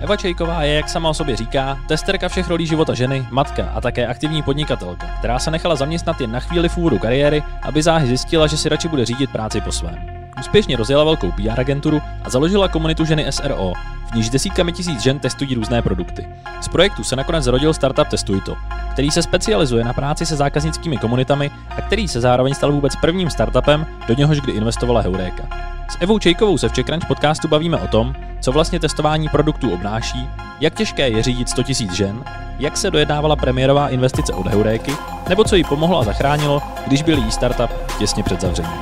[0.00, 3.80] Eva Čejková je, jak sama o sobě říká, testerka všech rolí života ženy, matka a
[3.80, 8.06] také aktivní podnikatelka, která se nechala zaměstnat jen na chvíli v úvodu kariéry, aby záhy
[8.06, 9.96] zjistila, že si radši bude řídit práci po svém.
[10.40, 13.72] Úspěšně rozjela velkou PR agenturu a založila komunitu ženy SRO,
[14.14, 16.28] níž desítkami tisíc žen testují různé produkty.
[16.60, 18.56] Z projektu se nakonec zrodil startup Testujto,
[18.92, 23.30] který se specializuje na práci se zákaznickými komunitami a který se zároveň stal vůbec prvním
[23.30, 25.48] startupem, do něhož kdy investovala Heureka.
[25.88, 30.28] S Evou Čejkovou se v CheckRunch podcastu bavíme o tom, co vlastně testování produktů obnáší,
[30.60, 32.24] jak těžké je řídit 100 000 žen,
[32.58, 34.92] jak se dojednávala premiérová investice od Heuréky,
[35.28, 38.72] nebo co jí pomohlo a zachránilo, když byl jí startup těsně před zavřením.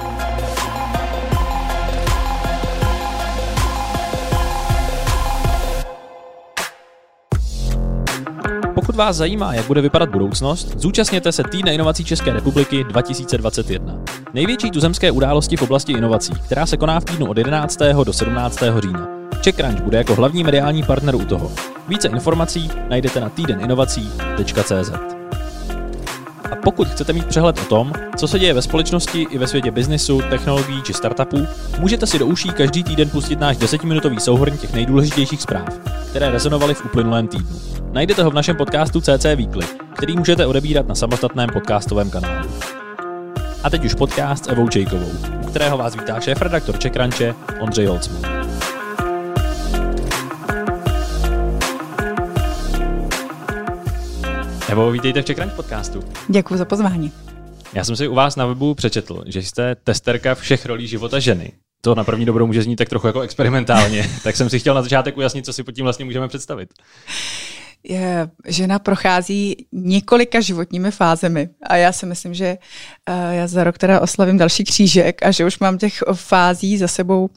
[8.82, 13.98] Pokud vás zajímá, jak bude vypadat budoucnost, zúčastněte se Týdne inovací České republiky 2021.
[14.34, 17.78] Největší tuzemské události v oblasti inovací, která se koná v týdnu od 11.
[18.04, 18.62] do 17.
[18.78, 19.08] října.
[19.42, 21.52] CheckRunch bude jako hlavní mediální partner u toho.
[21.88, 25.21] Více informací najdete na týdeninovací.cz.
[26.52, 29.70] A pokud chcete mít přehled o tom, co se děje ve společnosti i ve světě
[29.70, 31.46] biznisu, technologií či startupů,
[31.78, 35.78] můžete si do uší každý týden pustit náš desetiminutový souhrn těch nejdůležitějších zpráv,
[36.10, 37.60] které rezonovaly v uplynulém týdnu.
[37.92, 42.48] Najdete ho v našem podcastu CC Weekly, který můžete odebírat na samostatném podcastovém kanálu.
[43.64, 45.10] A teď už podcast s Evou Čejkovou,
[45.42, 48.51] u kterého vás vítá šéf-redaktor Čekranče Ondřej Holcman.
[54.72, 56.02] Evo, vítejte v Čekranč podcastu.
[56.28, 57.12] Děkuji za pozvání.
[57.74, 61.52] Já jsem si u vás na webu přečetl, že jste testerka všech rolí života ženy.
[61.80, 64.82] To na první dobrou může znít tak trochu jako experimentálně, tak jsem si chtěl na
[64.82, 66.68] začátek ujasnit, co si pod tím vlastně můžeme představit
[67.84, 71.48] je, žena prochází několika životními fázemi.
[71.62, 72.58] A já si myslím, že
[73.08, 76.88] uh, já za rok teda oslavím další křížek a že už mám těch fází za
[76.88, 77.30] sebou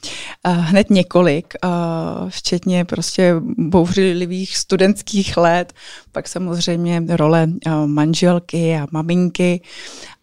[0.48, 5.74] uh, hned několik, uh, včetně prostě bouřlivých studentských let,
[6.12, 7.48] pak samozřejmě role
[7.86, 9.62] manželky a maminky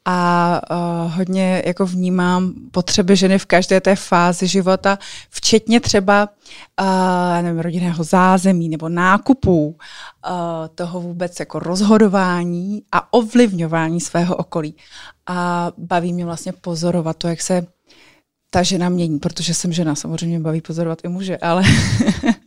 [0.05, 4.99] a uh, hodně jako vnímám potřeby ženy v každé té fázi života,
[5.31, 6.29] včetně třeba
[6.81, 9.75] uh, nevím, rodinného zázemí nebo nákupů, uh,
[10.75, 14.77] toho vůbec jako rozhodování a ovlivňování svého okolí.
[15.27, 17.67] A baví mě vlastně pozorovat to, jak se
[18.51, 21.63] ta žena mění, protože jsem žena, samozřejmě baví pozorovat i muže, ale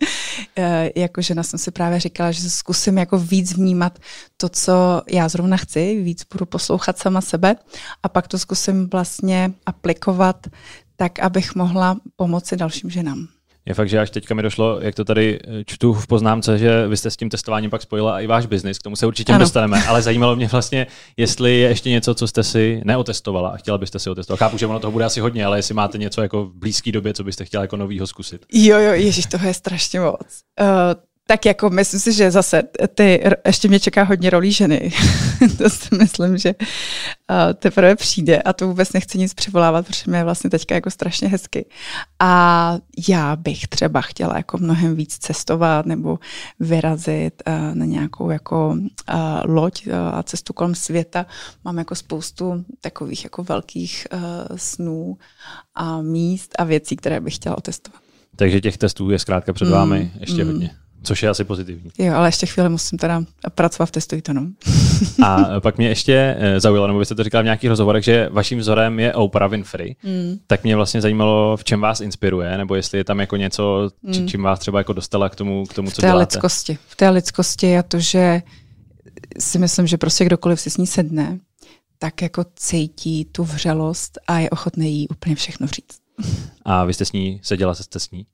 [0.96, 4.00] jako žena jsem si právě říkala, že zkusím jako víc vnímat
[4.38, 7.56] to, co já zrovna chci, víc budu poslouchat sama sebe
[8.04, 10.48] a pak to zkusím vlastně aplikovat
[10.96, 13.35] tak, abych mohla pomoci dalším ženám.
[13.66, 16.88] Je fakt, že až teďka mi došlo, jak to tady eh, čtu v poznámce, že
[16.88, 19.40] vy jste s tím testováním pak spojila i váš biznis, k tomu se určitě ano.
[19.40, 20.88] dostaneme, ale zajímalo mě vlastně,
[21.18, 24.40] jestli je ještě něco, co jste si neotestovala a chtěla byste si otestovat.
[24.40, 27.14] Chápu, že ono toho bude asi hodně, ale jestli máte něco jako v blízké době,
[27.14, 28.46] co byste chtěla jako novýho zkusit.
[28.54, 30.42] Jo, jo, ježíš, toho je strašně moc.
[30.62, 30.68] Uh,
[31.28, 32.64] tak jako myslím si, že zase
[32.96, 34.92] ty, ještě mě čeká hodně rolí ženy.
[35.58, 40.18] to si myslím, že uh, teprve přijde a to vůbec nechci nic přivolávat, protože mě
[40.18, 41.66] je vlastně teďka jako strašně hezky.
[42.20, 42.78] A
[43.10, 46.20] já bych třeba chtěla jako mnohem víc cestovat nebo
[46.60, 51.26] vyrazit uh, na nějakou jako uh, loď uh, a cestu kolem světa.
[51.64, 54.20] Mám jako spoustu takových jako velkých uh,
[54.56, 55.18] snů
[55.76, 58.02] a míst a věcí, které bych chtěla otestovat.
[58.36, 60.52] Takže těch testů je zkrátka před vámi mm, ještě mm.
[60.52, 60.72] hodně.
[61.06, 61.92] Což je asi pozitivní.
[61.98, 63.24] Jo, ale ještě chvíli musím teda
[63.56, 64.48] pracovat v testu to, no.
[65.26, 68.60] A pak mě ještě eh, zaujalo, nebo byste to říkala v nějakých rozhovorech, že vaším
[68.60, 69.96] vzorem je Oprah Winfrey.
[70.04, 70.38] Mm.
[70.48, 74.22] Tak mě vlastně zajímalo, v čem vás inspiruje, nebo jestli je tam jako něco, či,
[74.22, 74.28] mm.
[74.28, 76.20] čím vás třeba jako dostala k tomu, k tomu co v té děláte.
[76.20, 76.78] lidskosti.
[76.88, 78.42] V té lidskosti a to, že
[79.40, 81.40] si myslím, že prostě kdokoliv si s ní sedne,
[82.00, 86.00] tak jako cítí tu vřelost a je ochotný jí úplně všechno říct.
[86.66, 88.26] A vy jste s ní seděla, jste s ní?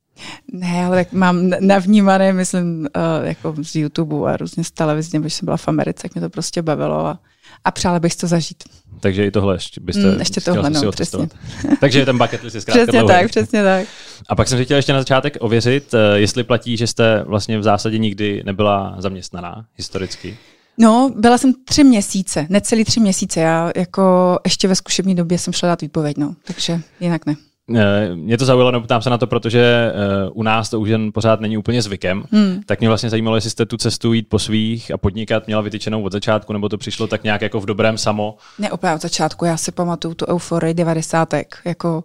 [0.51, 5.33] Ne, ale tak mám navnímané, myslím, uh, jako z YouTube a různě z televizně, když
[5.33, 7.19] jsem byla v Americe, tak mě to prostě bavilo a,
[7.63, 8.63] a přála bych to zažít.
[8.99, 11.29] Takže i tohle ještě byste mm, ještě tohle, no, přesně.
[11.79, 13.87] Takže ten bucket list je zkrátka Přesně tak, přesně tak.
[14.29, 17.59] A pak jsem si chtěl ještě na začátek ověřit, uh, jestli platí, že jste vlastně
[17.59, 20.37] v zásadě nikdy nebyla zaměstnaná historicky.
[20.77, 23.39] No, byla jsem tři měsíce, necelý tři měsíce.
[23.39, 27.35] Já jako ještě ve zkušební době jsem šla dát výpověď, no, takže jinak ne.
[27.75, 29.91] Eh, mě to zaujalo, nebo ptám se na to, protože
[30.25, 32.23] uh, u nás to už jen pořád není úplně zvykem.
[32.31, 32.61] Hmm.
[32.65, 36.03] Tak mě vlastně zajímalo, jestli jste tu cestu jít po svých a podnikat měla vytyčenou
[36.03, 38.37] od začátku, nebo to přišlo tak nějak jako v dobrém samo?
[38.59, 39.45] Ne, úplně od začátku.
[39.45, 41.57] Já si pamatuju tu euforii devadesátek.
[41.65, 42.03] Jako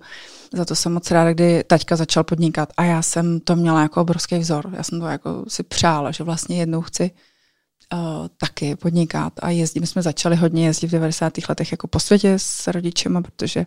[0.52, 4.00] za to jsem moc ráda, kdy taťka začal podnikat a já jsem to měla jako
[4.00, 4.70] obrovský vzor.
[4.76, 7.10] Já jsem to jako si přála, že vlastně jednou chci
[7.92, 9.80] uh, taky podnikat a jezdit.
[9.80, 11.32] My jsme začali hodně jezdit v 90.
[11.48, 13.66] letech jako po světě s rodičema, protože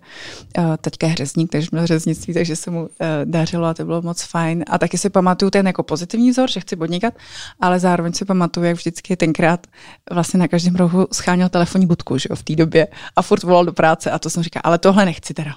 [0.57, 2.87] uh, teďka je hřezník, takže měl hřeznictví, takže se mu uh,
[3.25, 4.65] dařilo a to bylo moc fajn.
[4.67, 7.13] A taky si pamatuju ten jako pozitivní vzor, že chci podnikat,
[7.59, 9.67] ale zároveň si pamatuju, jak vždycky tenkrát
[10.11, 13.65] vlastně na každém rohu scháněl telefonní budku, že jo, v té době a furt volal
[13.65, 15.51] do práce a to jsem říkal, ale tohle nechci teda.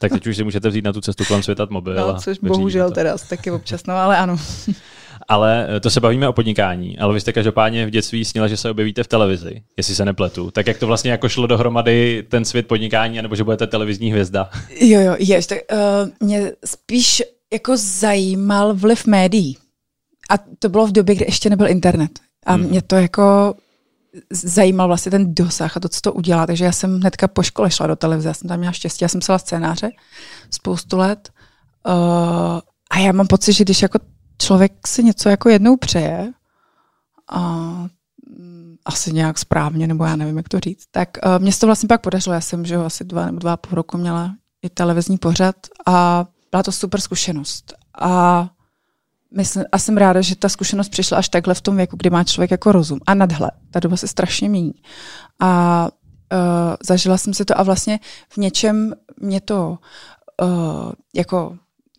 [0.00, 1.94] Tak teď už si můžete vzít na tu cestu kolem světa mobil.
[1.94, 4.36] No, což bohužel teda taky občas, no ale ano.
[5.28, 8.56] Ale eh, to se bavíme o podnikání, ale vy jste každopádně v dětství snila, že
[8.56, 10.50] se objevíte v televizi, jestli se nepletu.
[10.50, 14.50] Tak jak to vlastně jako šlo dohromady ten svět podnikání, nebo že budete televizní hvězda?
[14.80, 17.22] Jo, jo, je, tak uh, mě spíš
[17.52, 19.58] jako zajímal vliv médií.
[20.30, 22.10] A to bylo v době, kdy ještě nebyl internet.
[22.46, 22.64] A hmm.
[22.64, 23.54] mě to jako
[24.30, 26.46] zajímal vlastně ten dosah a to, co to udělá.
[26.46, 29.08] Takže já jsem hnedka po škole šla do televize, já jsem tam měla štěstí, já
[29.08, 29.90] jsem psala scénáře
[30.50, 31.30] spoustu let.
[31.86, 31.94] Uh,
[32.90, 33.98] a já mám pocit, že když jako
[34.38, 36.32] člověk si něco jako jednou přeje,
[37.28, 37.40] a
[38.38, 41.66] mm, asi nějak správně, nebo já nevím, jak to říct, tak uh, mě se to
[41.66, 42.34] vlastně pak podařilo.
[42.34, 45.56] Já jsem, že jo, asi dva nebo dva a půl roku měla i televizní pořad
[45.86, 47.74] a byla to super zkušenost.
[48.00, 48.48] A
[49.36, 52.24] myslím, a jsem ráda, že ta zkušenost přišla až takhle v tom věku, kdy má
[52.24, 53.00] člověk jako rozum.
[53.06, 53.50] A nadhle.
[53.70, 54.74] Ta doba se strašně mění.
[55.40, 55.82] A
[56.32, 59.78] uh, zažila jsem si to a vlastně v něčem mě to
[60.42, 61.56] uh, jako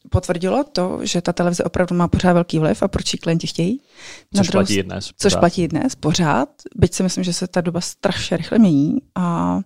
[0.09, 3.81] potvrdilo to, že ta televize opravdu má pořád velký vliv a proč ji klienti chtějí.
[4.35, 5.05] Což druhou, platí dnes.
[5.05, 5.17] Pořád.
[5.17, 6.49] Což platí dnes, pořád.
[6.75, 9.59] Byť si myslím, že se ta doba strašně rychle mění a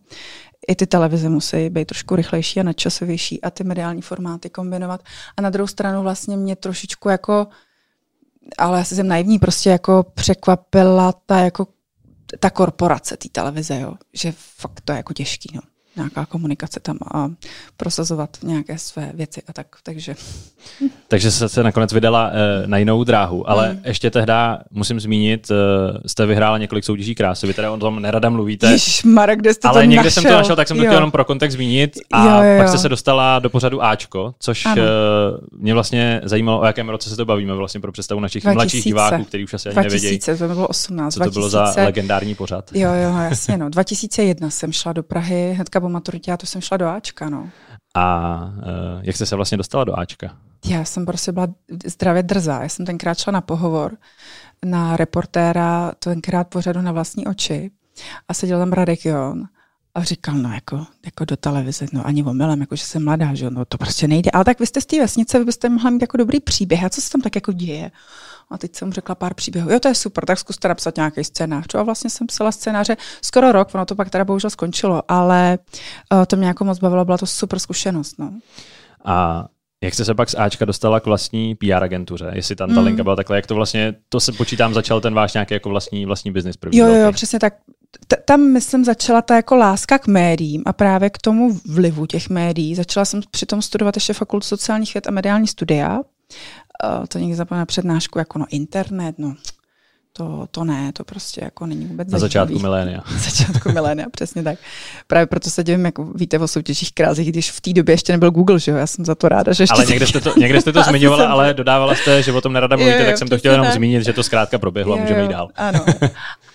[0.67, 5.03] i ty televize musí být trošku rychlejší a nadčasovější a ty mediální formáty kombinovat.
[5.37, 7.47] A na druhou stranu vlastně mě trošičku jako,
[8.57, 11.67] ale já jsem naivní, prostě jako překvapila ta jako
[12.39, 13.93] ta korporace té televize, jo.
[14.13, 15.49] že fakt to je jako těžký.
[15.55, 15.61] No
[15.95, 17.29] nějaká komunikace tam a
[17.77, 19.67] prosazovat nějaké své věci a tak.
[19.83, 20.15] Takže,
[21.07, 23.81] takže se, se nakonec vydala uh, na jinou dráhu, ale hmm.
[23.85, 28.29] ještě tehda musím zmínit, uh, jste vyhrála několik soutěží krásy, vy teda o tom nerada
[28.29, 28.71] mluvíte.
[28.71, 30.23] Ježišmarek, kde jste ale to někde našel?
[30.23, 32.57] jsem to našel, tak jsem to chtěl jenom pro kontext zmínit a jo, jo, jo.
[32.57, 34.71] pak jste se dostala do pořadu Ačko, což uh,
[35.57, 38.55] mě vlastně zajímalo, o jakém roce se to bavíme vlastně pro představu našich 2000.
[38.55, 40.37] mladších diváků, který už asi ani 2000, nevědějí.
[40.39, 41.13] to bylo 18.
[41.13, 41.39] Co to 2000.
[41.39, 42.71] bylo za legendární pořad?
[42.73, 43.69] Jo, jo, jasně no.
[43.69, 47.49] 2001 jsem šla do Prahy, hnedka po maturitě, já to jsem šla do Ačka, no.
[47.95, 48.61] A uh,
[49.01, 50.37] jak jste se vlastně dostala do Ačka?
[50.65, 51.47] Já jsem prostě byla
[51.85, 52.63] zdravě drzá.
[52.63, 53.97] Já jsem tenkrát šla na pohovor
[54.65, 57.71] na reportéra, tenkrát pořadu na vlastní oči
[58.27, 59.43] a seděl tam Radek Jon
[59.95, 63.49] a říkal, no jako, jako do televize, no ani omylem, jako že jsem mladá, že
[63.49, 64.31] no to prostě nejde.
[64.31, 66.83] Ale tak vy jste z té vesnice, vy byste mohla mít jako dobrý příběh.
[66.83, 67.91] A co se tam tak jako děje?
[68.53, 69.71] A teď jsem řekla pár příběhů.
[69.71, 71.75] Jo, to je super, tak zkuste napsat nějaký scénář.
[71.75, 75.59] A vlastně jsem psala scénáře skoro rok, ono to pak teda bohužel skončilo, ale
[76.13, 78.19] uh, to mě jako moc bavilo, byla to super zkušenost.
[78.19, 78.33] No.
[79.05, 79.45] A
[79.83, 82.31] jak jste se pak z Ačka dostala k vlastní PR agentuře?
[82.33, 82.85] Jestli tam ta mm.
[82.85, 86.05] linka byla takhle, jak to vlastně, to se počítám, začal ten váš nějaký jako vlastní,
[86.05, 86.79] vlastní biznis první.
[86.79, 87.53] Jo, jo, přesně tak.
[88.07, 92.29] T- tam, myslím, začala ta jako láska k médiím a právě k tomu vlivu těch
[92.29, 92.75] médií.
[92.75, 96.03] Začala jsem přitom studovat ještě fakultu sociálních věd a mediální studia uh,
[97.07, 99.35] to někdy zapomněl přednášku, jako no internet, no
[100.17, 103.03] to, to ne, to prostě jako není vůbec Na začátku milénia.
[103.11, 104.59] Na začátku milénia, přesně tak.
[105.07, 108.31] Právě proto se divím, jako víte o soutěžích krázích, když v té době ještě nebyl
[108.31, 110.61] Google, že jo, já jsem za to ráda, že ještě Ale někde jste to, někde
[110.61, 113.27] jste to zmiňovala, ale dodávala jste, že o tom nerada mluvíte, jo, jo, tak jsem
[113.27, 113.75] to chtěla jenom tak.
[113.75, 115.49] zmínit, že to zkrátka proběhlo, jo, můžeme jít dál.
[115.55, 115.85] Ano.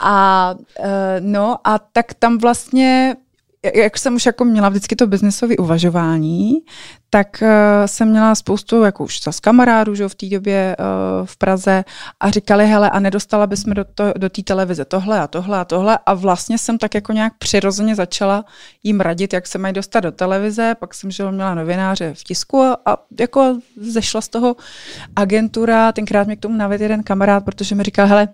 [0.01, 0.87] A uh,
[1.21, 3.17] no a tak tam vlastně
[3.75, 6.55] jak jsem už jako měla vždycky to biznesové uvažování,
[7.11, 7.49] tak uh,
[7.87, 11.85] jsem měla spoustu jako už z kamarádů že v té době uh, v Praze
[12.21, 15.65] a říkali, hele, a nedostala bychom do, to, do té televize tohle a tohle a
[15.65, 15.99] tohle.
[16.07, 18.45] A vlastně jsem tak jako nějak přirozeně začala
[18.83, 22.61] jim radit, jak se mají dostat do televize, pak jsem že měla novináře v tisku
[22.63, 24.57] a, a jako zešla z toho
[25.17, 28.29] agentura, tenkrát mě k tomu navedl jeden kamarád, protože mi říkal, hele,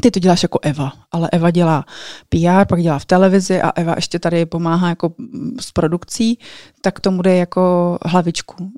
[0.00, 1.84] ty to děláš jako Eva, ale Eva dělá
[2.28, 5.14] PR, pak dělá v televizi a Eva ještě tady pomáhá jako
[5.60, 6.38] s produkcí,
[6.80, 8.72] tak tomu jde jako hlavičku,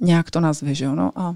[0.00, 1.34] nějak to nazvi, že jo, no a,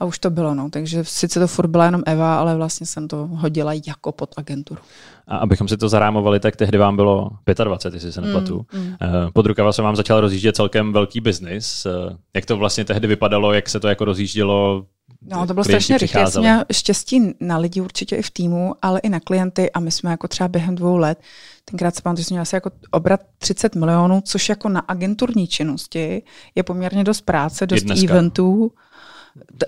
[0.00, 3.08] a už to bylo, no, takže sice to furt byla jenom Eva, ale vlastně jsem
[3.08, 4.80] to hodila jako pod agenturu.
[5.26, 7.30] A abychom si to zarámovali, tak tehdy vám bylo
[7.64, 8.66] 25, jestli se nepletu.
[8.72, 8.96] Mm, mm.
[9.32, 11.86] Pod rukava se vám začal rozjíždět celkem velký biznis.
[11.86, 14.86] Eh, jak to vlastně tehdy vypadalo, jak se to jako rozjíždělo,
[15.22, 16.20] No, to bylo strašně rychle.
[16.20, 19.80] Já jsem měla štěstí na lidi určitě i v týmu, ale i na klienty a
[19.80, 21.20] my jsme jako třeba během dvou let,
[21.64, 26.22] tenkrát se pamatuju, že jsme asi jako obrat 30 milionů, což jako na agenturní činnosti
[26.54, 28.72] je poměrně dost práce, dost eventů.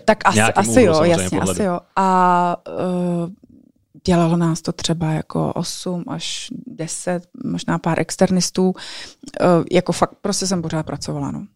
[0.04, 1.80] Tak asi, asi jo, jasně, asi jo.
[1.96, 3.30] A uh,
[4.04, 8.68] dělalo nás to třeba jako 8 až 10, možná pár externistů.
[8.70, 8.74] Uh,
[9.72, 11.46] jako fakt prostě jsem pořád pracovala, no.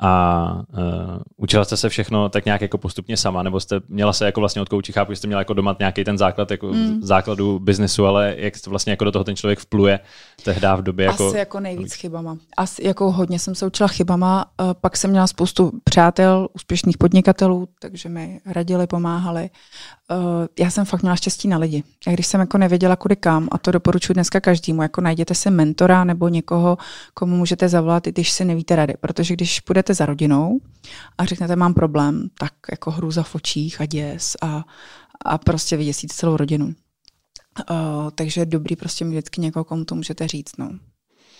[0.00, 4.26] A uh, učila jste se všechno tak nějak jako postupně sama, nebo jste měla se
[4.26, 7.02] jako vlastně od kouči, chápu, že jste měla jako doma nějaký ten základ jako mm.
[7.02, 10.00] základu biznesu, ale jak vlastně jako do toho ten člověk vpluje
[10.44, 11.28] tehdy v době jako...
[11.28, 12.36] Asi jako nejvíc chybama.
[12.56, 14.46] Asi jako hodně jsem se učila chybama,
[14.80, 19.50] pak jsem měla spoustu přátel, úspěšných podnikatelů, takže mi radili, pomáhali.
[20.10, 21.82] Uh, já jsem fakt měla štěstí na lidi.
[22.06, 25.50] A když jsem jako nevěděla, kudy kam, a to doporučuji dneska každému, jako najděte si
[25.50, 26.78] mentora nebo někoho,
[27.14, 28.94] komu můžete zavolat, když si nevíte rady.
[29.00, 30.60] Protože když půjdete za rodinou
[31.18, 34.64] a řeknete, mám problém, tak jako hrůza v očích a děs a,
[35.24, 36.74] a prostě vyděsíte celou rodinu.
[37.70, 40.56] Uh, takže je dobrý prostě mít vždycky někoho, komu to můžete říct.
[40.58, 40.70] No.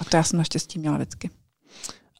[0.00, 1.30] A to já jsem naštěstí měla vždycky.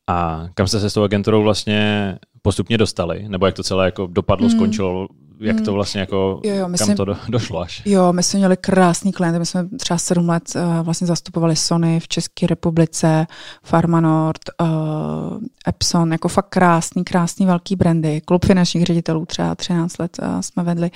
[0.06, 3.28] A kam jste se s tou agenturou vlastně postupně dostali?
[3.28, 4.56] Nebo jak to celé jako dopadlo, hmm.
[4.56, 5.08] skončilo?
[5.40, 5.74] Jak to hmm.
[5.74, 7.82] vlastně jako, jo, jo, kam jsme, to do, došlo až?
[7.84, 12.00] Jo, my jsme měli krásný klient, my jsme třeba sedm let uh, vlastně zastupovali Sony
[12.00, 13.26] v České republice,
[13.64, 14.68] Farmanord, uh,
[15.68, 18.20] Epson, jako fakt krásný, krásný velký brandy.
[18.20, 20.90] Klub finančních ředitelů třeba 13 let uh, jsme vedli.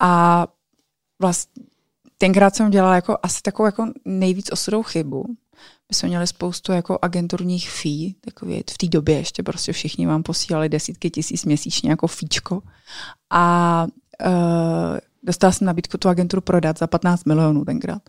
[0.00, 0.46] A
[1.20, 1.69] vlastně
[2.20, 5.24] tenkrát jsem dělala jako asi takovou jako nejvíc osudou chybu,
[5.88, 10.22] my jsme měli spoustu jako agenturních fee, takový v té době ještě prostě všichni vám
[10.22, 12.62] posílali desítky tisíc měsíčně jako fíčko.
[13.30, 13.86] A
[14.26, 18.02] uh, dostala jsem nabídku tu agenturu prodat za 15 milionů tenkrát.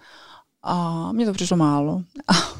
[0.63, 2.01] A mně to přišlo málo.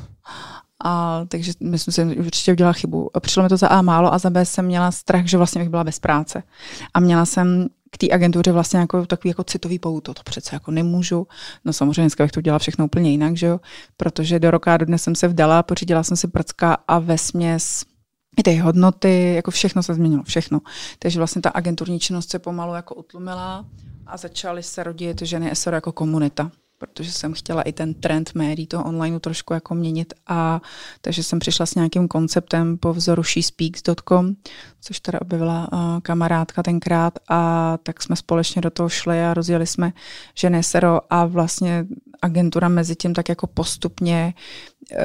[0.83, 3.09] a takže myslím si, že určitě udělala chybu.
[3.19, 5.69] Přišlo mi to za A málo a za B jsem měla strach, že vlastně bych
[5.69, 6.43] byla bez práce.
[6.93, 10.71] A měla jsem k té agentuře vlastně jako takový jako citový pouto, to přece jako
[10.71, 11.27] nemůžu.
[11.65, 13.59] No samozřejmě dneska bych to dělala všechno úplně jinak, že jo,
[13.97, 17.83] protože do roka do dnes jsem se vdala, pořídila jsem si prcka a ve směs
[18.37, 20.59] i ty hodnoty, jako všechno se změnilo, všechno.
[20.99, 23.65] Takže vlastně ta agenturní činnost se pomalu jako utlumila
[24.07, 28.67] a začaly se rodit ženy SR jako komunita protože jsem chtěla i ten trend médií
[28.67, 30.61] toho online trošku jako měnit a
[31.01, 34.35] takže jsem přišla s nějakým konceptem po vzoru shespeaks.com,
[34.81, 39.67] což teda objevila uh, kamarádka tenkrát a tak jsme společně do toho šli a rozjeli
[39.67, 39.93] jsme
[40.35, 41.85] Ženesero a vlastně
[42.21, 44.33] agentura mezi tím tak jako postupně,
[44.91, 44.97] uh,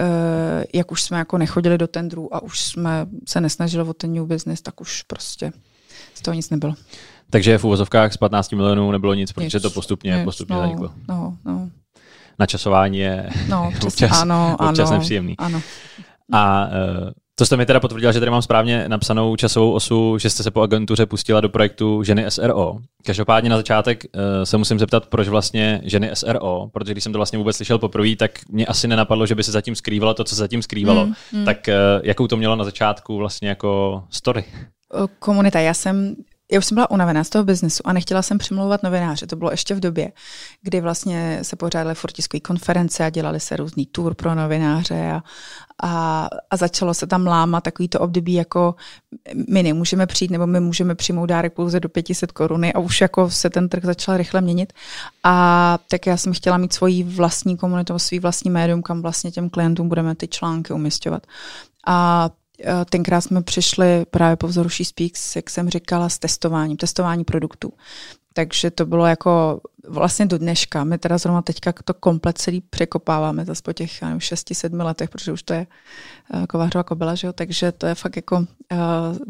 [0.75, 4.27] jak už jsme jako nechodili do tendrů a už jsme se nesnažili o ten new
[4.27, 5.53] business, tak už prostě
[6.15, 6.75] z toho nic nebylo.
[7.31, 10.63] Takže v úvozovkách z 15 milionů nebylo nic, protože nic, to postupně, nic, postupně no,
[10.63, 10.91] zaniklo.
[11.09, 11.71] No, no.
[12.39, 15.35] Načasování je no, občas, ano, občas ano, nepříjemný.
[15.39, 15.63] Ano.
[16.33, 20.31] A uh, to jste mi teda potvrdila, že tady mám správně napsanou časovou osu, že
[20.31, 22.79] jste se po agentuře pustila do projektu Ženy SRO.
[23.07, 27.19] Každopádně na začátek uh, se musím zeptat, proč vlastně Ženy SRO, protože když jsem to
[27.19, 30.35] vlastně vůbec slyšel poprvé, tak mě asi nenapadlo, že by se zatím skrývalo to, co
[30.35, 31.07] se zatím skrývalo.
[31.07, 31.45] Mm, mm.
[31.45, 34.45] Tak uh, jakou to mělo na začátku vlastně jako story?
[35.19, 35.61] Komunita.
[35.61, 36.17] Já jsem
[36.53, 39.27] já už jsem byla unavená z toho biznesu a nechtěla jsem přimlouvat novináře.
[39.27, 40.13] To bylo ještě v době,
[40.63, 45.23] kdy vlastně se pořádaly furt tiskové konference a dělali se různý tour pro novináře a,
[45.83, 48.75] a, a začalo se tam lámat takový to období jako
[49.49, 53.31] my nemůžeme přijít nebo my můžeme přijmout dárek pouze do 500 koruny a už jako
[53.31, 54.73] se ten trh začal rychle měnit.
[55.25, 59.51] A tak já jsem chtěla mít svoji vlastní komunitu, svý vlastní médium, kam vlastně těm
[59.51, 61.27] klientům budeme ty články umistovat.
[61.87, 62.31] A
[62.91, 67.73] tenkrát jsme přišli právě po vzoru She Speaks, jak jsem říkala, s testováním, testování produktů.
[68.33, 70.85] Takže to bylo jako vlastně do dneška.
[70.85, 75.43] My teda zrovna teďka to komplet celý překopáváme zase po těch 6-7 letech, protože už
[75.43, 75.67] to je
[76.35, 77.33] uh, kovářová kobila, že jo?
[77.33, 78.47] takže to je fakt jako uh,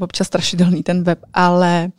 [0.01, 1.91] občas strašidelný ten web, ale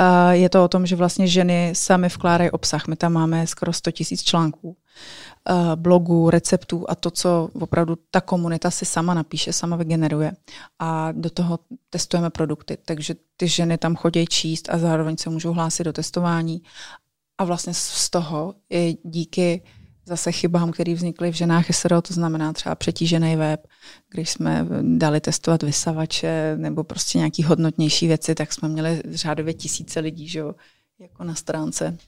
[0.00, 2.86] uh, je to o tom, že vlastně ženy sami vkládají obsah.
[2.86, 5.31] My tam máme skoro 100 tisíc článků Eh,
[5.74, 10.32] blogů, receptů a to, co opravdu ta komunita si sama napíše, sama vygeneruje.
[10.78, 11.58] A do toho
[11.90, 12.78] testujeme produkty.
[12.84, 16.62] Takže ty ženy tam chodí číst a zároveň se můžou hlásit do testování.
[17.38, 19.62] A vlastně z toho i díky
[20.06, 23.66] zase chybám, které vznikly v ženách SRO, to znamená třeba přetížený web,
[24.10, 30.00] když jsme dali testovat vysavače nebo prostě nějaký hodnotnější věci, tak jsme měli řádově tisíce
[30.00, 30.54] lidí, že jo,
[30.98, 31.98] jako na stránce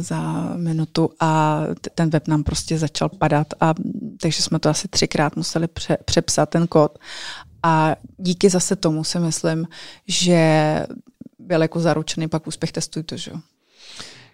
[0.00, 1.60] za minutu a
[1.94, 3.74] ten web nám prostě začal padat a
[4.20, 6.98] takže jsme to asi třikrát museli pře, přepsat ten kód
[7.62, 9.66] a díky zase tomu si myslím,
[10.08, 10.86] že
[11.38, 13.36] byl jako zaručený pak úspěch testuj to, že jo.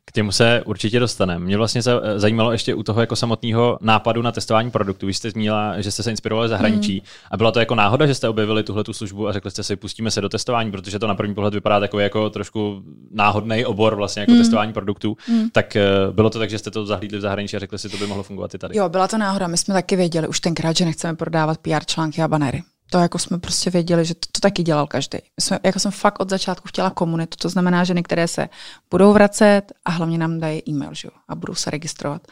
[0.09, 1.45] K těmu se určitě dostaneme.
[1.45, 1.83] Mě vlastně
[2.17, 5.07] zajímalo ještě u toho jako samotného nápadu na testování produktů.
[5.07, 6.95] Vy jste zmínila, že jste se inspirovali zahraničí.
[6.95, 7.01] Mm.
[7.31, 9.77] A byla to jako náhoda, že jste objevili tuhle tu službu a řekli jste si,
[9.77, 13.95] pustíme se do testování, protože to na první pohled vypadá takový jako trošku náhodný obor
[13.95, 14.39] vlastně jako mm.
[14.39, 15.17] testování produktů.
[15.29, 15.51] Mm.
[15.51, 17.97] Tak eh, bylo to tak, že jste to zahlídli v zahraničí a řekli si, to
[17.97, 18.77] by mohlo fungovat i tady.
[18.77, 19.47] Jo, byla to náhoda.
[19.47, 23.19] My jsme taky věděli už tenkrát, že nechceme prodávat PR články a banery to jako
[23.19, 25.19] jsme prostě věděli, že to, to taky dělal každý.
[25.41, 28.49] Jsme, jako jsem fakt od začátku chtěla komunitu, to znamená, že některé se
[28.91, 32.23] budou vracet a hlavně nám dají e-mail, že jo, a budou se registrovat.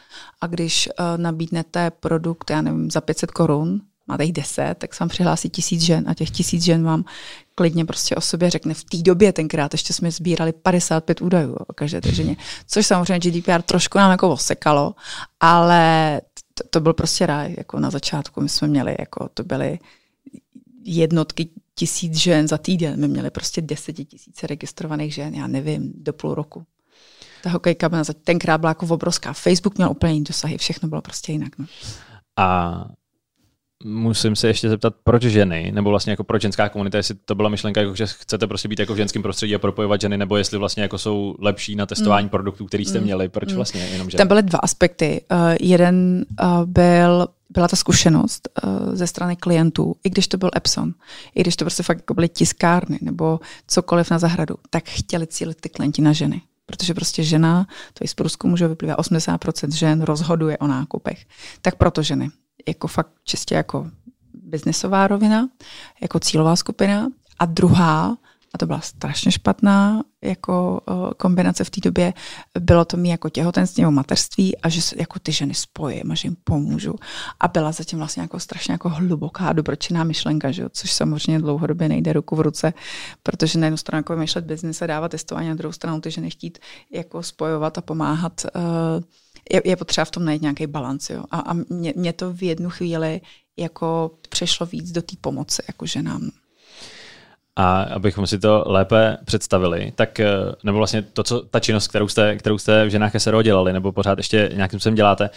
[0.41, 5.03] A když uh, nabídnete produkt, já nevím, za 500 korun, máte jich deset, tak se
[5.03, 7.03] vám přihlásí tisíc žen a těch tisíc žen vám
[7.55, 11.73] klidně prostě o sobě řekne v té době tenkrát, ještě jsme sbírali 55 údajů o
[11.73, 12.35] každé té ženě,
[12.67, 14.95] což samozřejmě GDPR trošku nám jako osekalo,
[15.39, 16.21] ale
[16.53, 19.79] to, to byl prostě ráj, jako na začátku my jsme měli, jako to byly
[20.87, 26.35] jednotky tisíc žen za týden, my měli prostě desetitisíce registrovaných žen, já nevím, do půl
[26.35, 26.65] roku.
[27.43, 29.33] Ta hokejka byla tenkrát byla jako obrovská.
[29.33, 31.57] Facebook měl úplně jiný dosahy, všechno bylo prostě jinak.
[31.57, 31.65] No.
[32.37, 32.85] A
[33.83, 37.49] musím se ještě zeptat, proč ženy, nebo vlastně jako proč ženská komunita, jestli to byla
[37.49, 40.57] myšlenka, jako, že chcete prostě být jako v ženském prostředí a propojovat ženy, nebo jestli
[40.57, 42.29] vlastně jako jsou lepší na testování mm.
[42.29, 43.03] produktů, který jste mm.
[43.03, 43.55] měli, proč mm.
[43.55, 44.17] vlastně jenom ženy?
[44.17, 45.21] Tam byly dva aspekty.
[45.31, 50.49] Uh, jeden uh, byl byla ta zkušenost uh, ze strany klientů, i když to byl
[50.57, 50.93] Epson,
[51.35, 55.61] i když to prostě fakt jako byly tiskárny nebo cokoliv na zahradu, tak chtěli cílit
[55.61, 56.41] ty klienti na ženy.
[56.65, 61.25] Protože prostě žena, to i z průzkumu, že vyplývá 80% žen rozhoduje o nákupech.
[61.61, 62.29] Tak proto ženy
[62.67, 63.87] jako fakt čistě jako
[64.33, 65.49] biznesová rovina,
[66.01, 67.07] jako cílová skupina.
[67.39, 68.17] A druhá,
[68.53, 70.81] a to byla strašně špatná jako
[71.17, 72.13] kombinace v té době,
[72.59, 76.27] bylo to mi jako těhotenství nebo mateřství a že jako ty ženy spojím a že
[76.27, 76.95] jim pomůžu.
[77.39, 80.69] A byla zatím vlastně jako strašně jako hluboká dobročinná myšlenka, že jo?
[80.71, 82.73] což samozřejmě dlouhodobě nejde ruku v ruce,
[83.23, 86.29] protože na jednu stranu jako vymýšlet biznis a dávat testování, na druhou stranu ty ženy
[86.29, 86.57] chtít
[86.91, 88.61] jako spojovat a pomáhat uh,
[89.53, 91.09] je, je potřeba v tom najít nějaký balans.
[91.09, 91.23] Jo?
[91.31, 93.21] A, a mě, mě to v jednu chvíli
[93.57, 96.29] jako přešlo víc do té pomoci jako ženám.
[97.55, 100.27] A abychom si to lépe představili, tak eh,
[100.63, 103.91] nebo vlastně to, co ta činnost, kterou jste, kterou jste v ženách SRO dělali, nebo
[103.91, 105.29] pořád ještě nějakým způsobem děláte,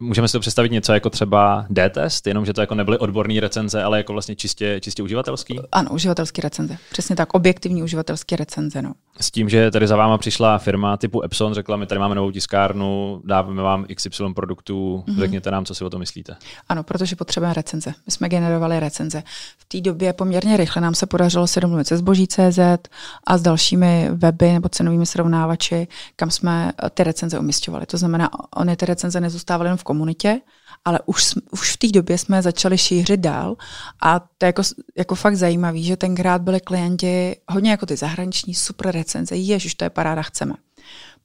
[0.00, 3.98] Můžeme si to představit něco jako třeba D-test, jenomže to jako nebyly odborné recenze, ale
[3.98, 5.60] jako vlastně čistě, čistě uživatelský?
[5.72, 6.76] Ano, uživatelský recenze.
[6.92, 8.82] Přesně tak, objektivní uživatelské recenze.
[8.82, 8.92] No.
[9.20, 12.30] S tím, že tady za váma přišla firma typu Epson, řekla, my tady máme novou
[12.30, 15.18] tiskárnu, dáváme vám XY produktů, mm-hmm.
[15.18, 16.36] řekněte nám, co si o to myslíte.
[16.68, 17.94] Ano, protože potřebujeme recenze.
[18.06, 19.22] My jsme generovali recenze.
[19.58, 22.58] V té době poměrně rychle nám se podařilo se domluvit se zboží.cz
[23.26, 27.86] a s dalšími weby nebo cenovými srovnávači, kam jsme ty recenze umistovali.
[27.86, 30.40] To znamená, oni ty recenze nezůstávaly jenom v komunitě,
[30.84, 33.56] ale už, už v té době jsme začali šířit dál
[34.02, 34.62] a to je jako,
[34.96, 39.84] jako fakt zajímavé, že tenkrát byli klienti hodně jako ty zahraniční super recenze, ježiš, to
[39.84, 40.54] je paráda, chceme.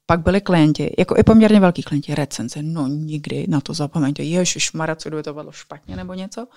[0.06, 4.74] Pak byli klienti, jako i poměrně velký klienti, recenze, no nikdy na to zapomeňte, ježiš,
[4.74, 6.48] Mara, co to bylo špatně nebo něco.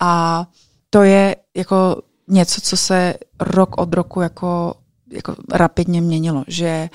[0.00, 0.44] A
[0.90, 4.74] to je jako něco, co se rok od roku jako,
[5.12, 6.90] jako rapidně měnilo, že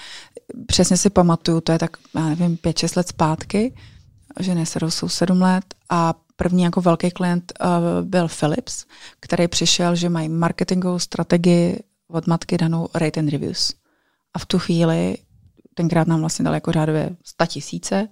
[0.67, 3.73] přesně si pamatuju, to je tak, já nevím, 5-6 let zpátky,
[4.39, 8.85] že neserou jsou sedm let a první jako velký klient uh, byl Philips,
[9.19, 13.73] který přišel, že mají marketingovou strategii od matky danou rate and reviews.
[14.33, 15.17] A v tu chvíli
[15.73, 18.07] tenkrát nám vlastně dali jako řádově 100 tisíce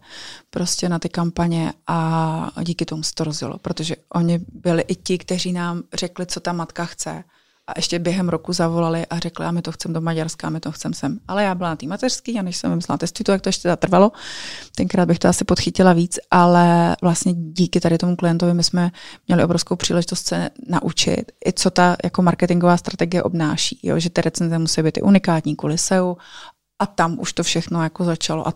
[0.50, 5.18] prostě na ty kampaně a díky tomu se to rozjelo, protože oni byli i ti,
[5.18, 7.24] kteří nám řekli, co ta matka chce
[7.68, 10.60] a ještě během roku zavolali a řekli, a my to chceme do Maďarska, a my
[10.60, 11.20] to chceme sem.
[11.28, 13.70] Ale já byla na té mateřský a než jsem myslela, testuji to, jak to ještě
[13.70, 14.12] zatrvalo.
[14.76, 18.92] Tenkrát bych to asi podchytila víc, ale vlastně díky tady tomu klientovi my jsme
[19.28, 23.80] měli obrovskou příležitost se naučit, i co ta jako marketingová strategie obnáší.
[23.84, 24.00] Jo?
[24.00, 26.18] Že ty recenze musí být i unikátní kvůli SEO
[26.80, 28.54] a tam už to všechno jako začalo a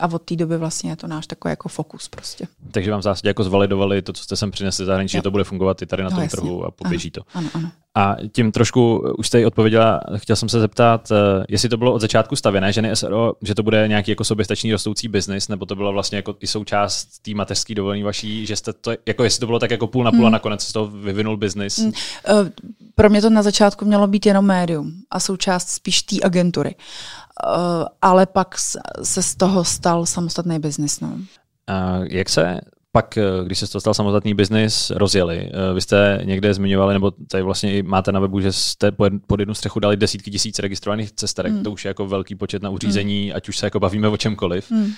[0.00, 2.46] a od té doby vlastně je to náš takový jako fokus prostě.
[2.70, 5.44] Takže vám v zásadě jako zvalidovali to, co jste sem přinesli zahraničí, že to bude
[5.44, 6.36] fungovat i tady na no, tom jasně.
[6.36, 7.20] trhu a poběží to.
[7.34, 7.70] Ano, ano.
[7.96, 11.92] A tím trošku už jste ji odpověděla, chtěl jsem se zeptat, eh, jestli to bylo
[11.92, 15.76] od začátku stavěné ženy SRO, že to bude nějaký jako soběstačný rostoucí biznis, nebo to
[15.76, 19.46] bylo vlastně jako i součást té mateřské dovolení vaší, že jste to, jako jestli to
[19.46, 20.26] bylo tak jako půl na půl hmm.
[20.26, 21.78] a nakonec z toho vyvinul biznis?
[21.78, 21.92] Hmm.
[22.28, 22.52] Eh,
[22.94, 26.74] pro mě to na začátku mělo být jenom médium a součást spíš té agentury.
[26.74, 28.58] Eh, ale pak
[29.02, 31.00] se z toho stal samostatný biznis.
[31.00, 31.18] No.
[31.66, 32.60] A jak se
[32.96, 35.50] pak, eh, když se to stal samostatný biznis, rozjeli.
[35.52, 38.92] Eh, vy jste někde zmiňovali, nebo tady vlastně i máte na webu, že jste
[39.26, 41.52] pod jednu střechu dali desítky tisíc registrovaných cesterek.
[41.52, 41.62] Mm.
[41.62, 43.36] To už je jako velký počet na uřízení, mm.
[43.36, 44.70] ať už se jako bavíme o čemkoliv.
[44.70, 44.90] Mm.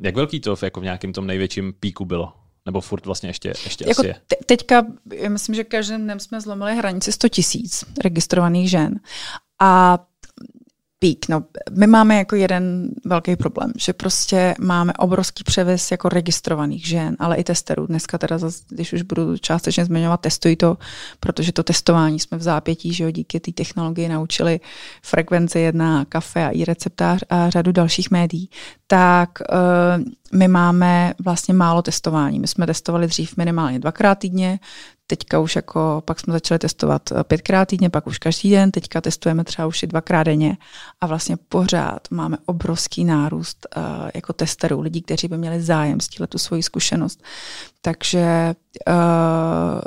[0.00, 2.32] Jak velký to jako v nějakém tom největším píku bylo?
[2.66, 4.14] Nebo furt vlastně ještě, ještě jako asi je?
[4.26, 9.00] Te- teďka, já myslím, že každým dnem jsme zlomili hranici 100 tisíc registrovaných žen.
[9.60, 9.98] A
[10.98, 11.26] pík.
[11.28, 17.16] No, my máme jako jeden velký problém, že prostě máme obrovský převis jako registrovaných žen,
[17.18, 17.86] ale i testerů.
[17.86, 20.76] Dneska teda, zase, když už budu částečně zmiňovat, testují to,
[21.20, 24.60] protože to testování jsme v zápětí, že jo, díky té technologii naučili
[25.02, 28.50] frekvenci jedna, kafe a i receptář a řadu dalších médií,
[28.86, 30.04] tak uh,
[30.38, 32.40] my máme vlastně málo testování.
[32.40, 34.58] My jsme testovali dřív minimálně dvakrát týdně,
[35.10, 39.00] teďka už jako, pak jsme začali testovat eh, pětkrát týdně, pak už každý den, teďka
[39.00, 40.56] testujeme třeba už i dvakrát denně
[41.00, 43.82] a vlastně pořád máme obrovský nárůst uh,
[44.14, 47.22] jako testerů, lidí, kteří by měli zájem stílet tu svoji zkušenost.
[47.82, 48.54] Takže
[48.88, 49.80] uh,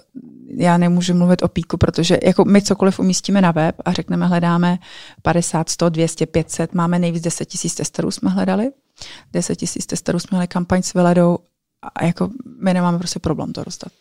[0.57, 4.79] já nemůžu mluvit o píku, protože jako my cokoliv umístíme na web a řekneme, hledáme
[5.21, 8.71] 50, 100, 200, 500, máme nejvíc 10 tisíc testerů jsme hledali,
[9.33, 11.37] 10 tisíc testerů jsme měli kampaň s Vyledou
[11.95, 12.29] a jako
[12.61, 13.91] my nemáme prostě problém to dostat.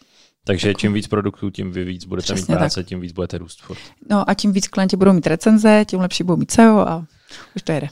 [0.45, 2.87] Takže jako, čím víc produktů, tím vy víc budete mít práce, tak.
[2.87, 3.79] tím víc budete růst furt.
[4.11, 7.05] No a tím víc klienti budou mít recenze, tím lepší budou mít SEO a
[7.57, 7.89] už to jede.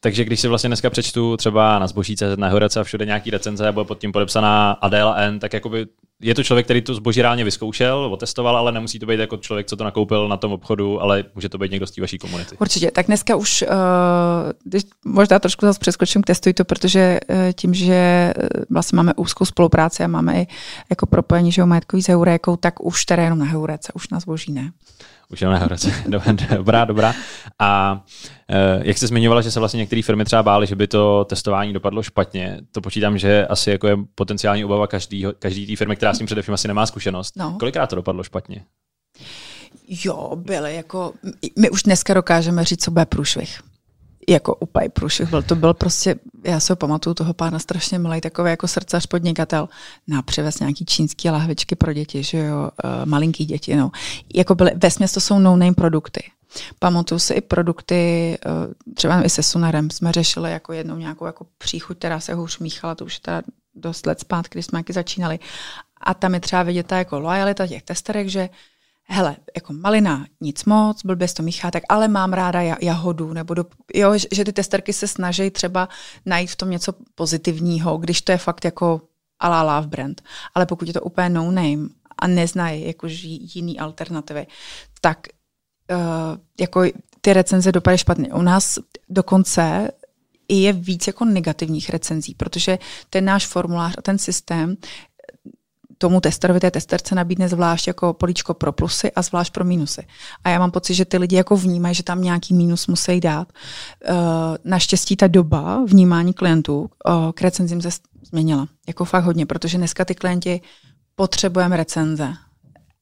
[0.00, 3.68] Takže když si vlastně dneska přečtu třeba na zboží.cz na Horece a všude nějaký recenze
[3.68, 5.86] a bude pod tím podepsaná Adela N, tak jakoby
[6.22, 9.66] je to člověk, který to zboží reálně vyzkoušel, otestoval, ale nemusí to být jako člověk,
[9.66, 12.56] co to nakoupil na tom obchodu, ale může to být někdo z té vaší komunity.
[12.60, 12.90] Určitě.
[12.90, 13.68] Tak dneska už, uh,
[14.64, 19.14] když možná trošku zase přeskočím k testuj to, protože uh, tím, že uh, vlastně máme
[19.16, 20.46] úzkou spolupráci a máme i
[20.90, 24.52] jako propojení, že majetkový s Heurékou, tak už teda jenom na Heurece, už na zboží
[24.52, 24.72] ne.
[25.32, 25.92] Už jenom na Heuréce.
[26.56, 27.14] dobrá, dobrá.
[27.58, 28.00] A
[28.82, 32.02] jak jste zmiňovala, že se vlastně některé firmy třeba bály, že by to testování dopadlo
[32.02, 36.18] špatně, to počítám, že asi jako je potenciální obava každý, každý té firmy, která s
[36.18, 37.36] tím především asi nemá zkušenost.
[37.36, 37.56] No.
[37.58, 38.64] Kolikrát to dopadlo špatně?
[39.88, 41.12] Jo, byly jako,
[41.58, 43.60] my už dneska dokážeme říct, co bude průšvih
[44.28, 45.42] jako úplně průšvih byl.
[45.42, 49.68] To byl prostě, já se ho pamatuju toho pána strašně milý, takový jako srdcař podnikatel,
[50.08, 53.90] na převez nějaký čínský lahvičky pro děti, že jo, uh, malinký děti, no.
[54.34, 56.22] Jako byly, ve to jsou no-name produkty.
[56.78, 61.46] Pamatuju si i produkty, uh, třeba i se Sunarem jsme řešili jako jednou nějakou jako
[61.58, 63.42] příchuť, která se hůř míchala, to už teda
[63.74, 65.38] dost let zpátky, když jsme jaký začínali.
[66.04, 68.48] A tam je třeba vidět ta jako lojalita těch testerek, že
[69.04, 73.64] hele, jako malina nic moc, blbě to míchá, tak ale mám ráda jahodu, nebo do,
[73.94, 75.88] jo, že ty testerky se snaží třeba
[76.26, 79.00] najít v tom něco pozitivního, když to je fakt jako
[79.40, 80.22] ala love brand.
[80.54, 81.88] Ale pokud je to úplně no name
[82.18, 83.06] a neznají jako
[83.54, 84.46] jiný alternativy,
[85.00, 85.18] tak
[85.90, 85.98] uh,
[86.60, 86.82] jako
[87.20, 88.32] ty recenze dopadají špatně.
[88.32, 89.90] U nás dokonce
[90.48, 92.78] je víc jako negativních recenzí, protože
[93.10, 94.76] ten náš formulář a ten systém
[96.04, 100.06] tomu testerovi, té testerce nabídne zvlášť jako políčko pro plusy a zvlášť pro mínusy.
[100.44, 103.48] A já mám pocit, že ty lidi jako vnímají, že tam nějaký mínus musí dát.
[103.48, 104.16] Uh,
[104.64, 107.88] naštěstí ta doba vnímání klientů uh, k recenzím se
[108.22, 108.68] změnila.
[108.88, 110.60] Jako fakt hodně, protože dneska ty klienti
[111.14, 112.32] potřebujeme recenze.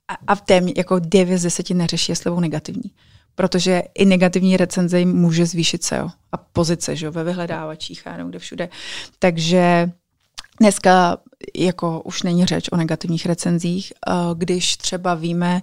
[0.09, 2.91] A, a v té jako 9 z 10 neřeší, jestli budou negativní.
[3.35, 8.23] Protože i negativní recenze jim může zvýšit SEO a pozice že jo, ve vyhledávačích a
[8.23, 8.69] kde všude.
[9.19, 9.91] Takže
[10.61, 11.17] Dneska
[11.57, 13.93] jako už není řeč o negativních recenzích.
[14.35, 15.62] Když třeba víme,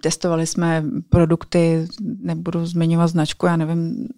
[0.00, 4.08] testovali jsme produkty, nebudu zmiňovat značku, já nevím,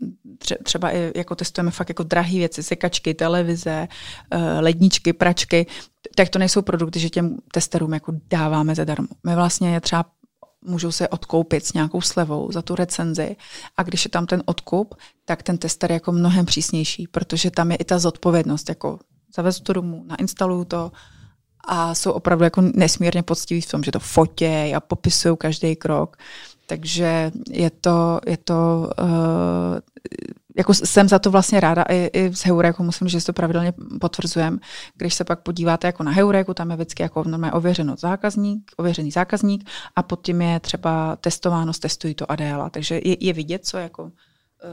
[0.62, 3.88] třeba i jako testujeme fakt jako drahé věci, sekačky, televize,
[4.30, 5.66] eh, ledničky, pračky,
[6.14, 9.08] tak to nejsou produkty, že těm testerům jako dáváme zadarmo.
[9.26, 10.04] My vlastně je třeba
[10.64, 13.36] můžou se odkoupit s nějakou slevou za tu recenzi
[13.76, 14.94] a když je tam ten odkup,
[15.24, 18.98] tak ten tester je jako mnohem přísnější, protože tam je i ta zodpovědnost, jako
[19.36, 20.92] zavezu to domů, nainstaluju to
[21.68, 26.16] a jsou opravdu jako nesmírně poctiví v tom, že to fotě a popisují každý krok.
[26.66, 29.78] Takže je to, je to uh,
[30.56, 33.72] jako jsem za to vlastně ráda i, i z Heuréku, musím, že si to pravidelně
[34.00, 34.60] potvrzujem.
[34.96, 39.10] Když se pak podíváte jako na Heuréku, tam je vždycky jako normálně ověřeno zákazník, ověřený
[39.10, 42.70] zákazník a pod tím je třeba testováno, testují to Adéla.
[42.70, 44.10] Takže je, je vidět, co jako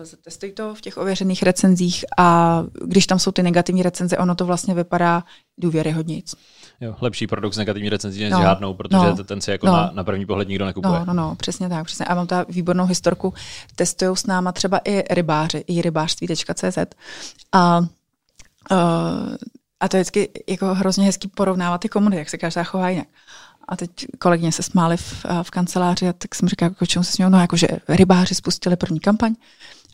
[0.03, 4.45] zatestuj to v těch ověřených recenzích a když tam jsou ty negativní recenze, ono to
[4.45, 5.23] vlastně vypadá
[5.57, 6.35] důvěryhodnějc.
[6.81, 9.73] Jo, lepší produkt s negativní recenzí než no, žádnou, protože no, ten si jako no,
[9.73, 10.99] na, na první pohled nikdo nekupuje.
[10.99, 12.05] No, no, no, přesně tak, přesně.
[12.05, 13.33] A mám ta výbornou historku,
[13.75, 16.77] testují s náma třeba i rybáři, i rybářství.cz
[17.51, 17.79] a
[18.71, 19.35] uh,
[19.79, 23.07] a to je vždycky jako hrozně hezký porovnávat ty komunity, jak se každá chová jinak.
[23.67, 27.11] A teď kolegyně se smály v, v kanceláři a tak jsem říkala, jako čemu se
[27.11, 29.35] směl, no jako, že rybáři spustili první kampaň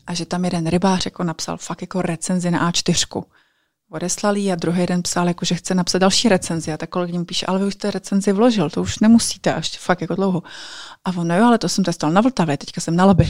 [0.06, 3.24] a že tam jeden rybář jako napsal fakt jako recenzi na A4
[3.90, 6.72] odeslali a druhý den psal, jako, že chce napsat další recenzi.
[6.72, 9.78] A tak kolegyně mu píše, ale vy už jste recenzi vložil, to už nemusíte až
[9.78, 10.42] fakt jako dlouho.
[11.04, 13.28] A on, no jo, ale to jsem testoval na Vltavě, teďka jsem na Labi.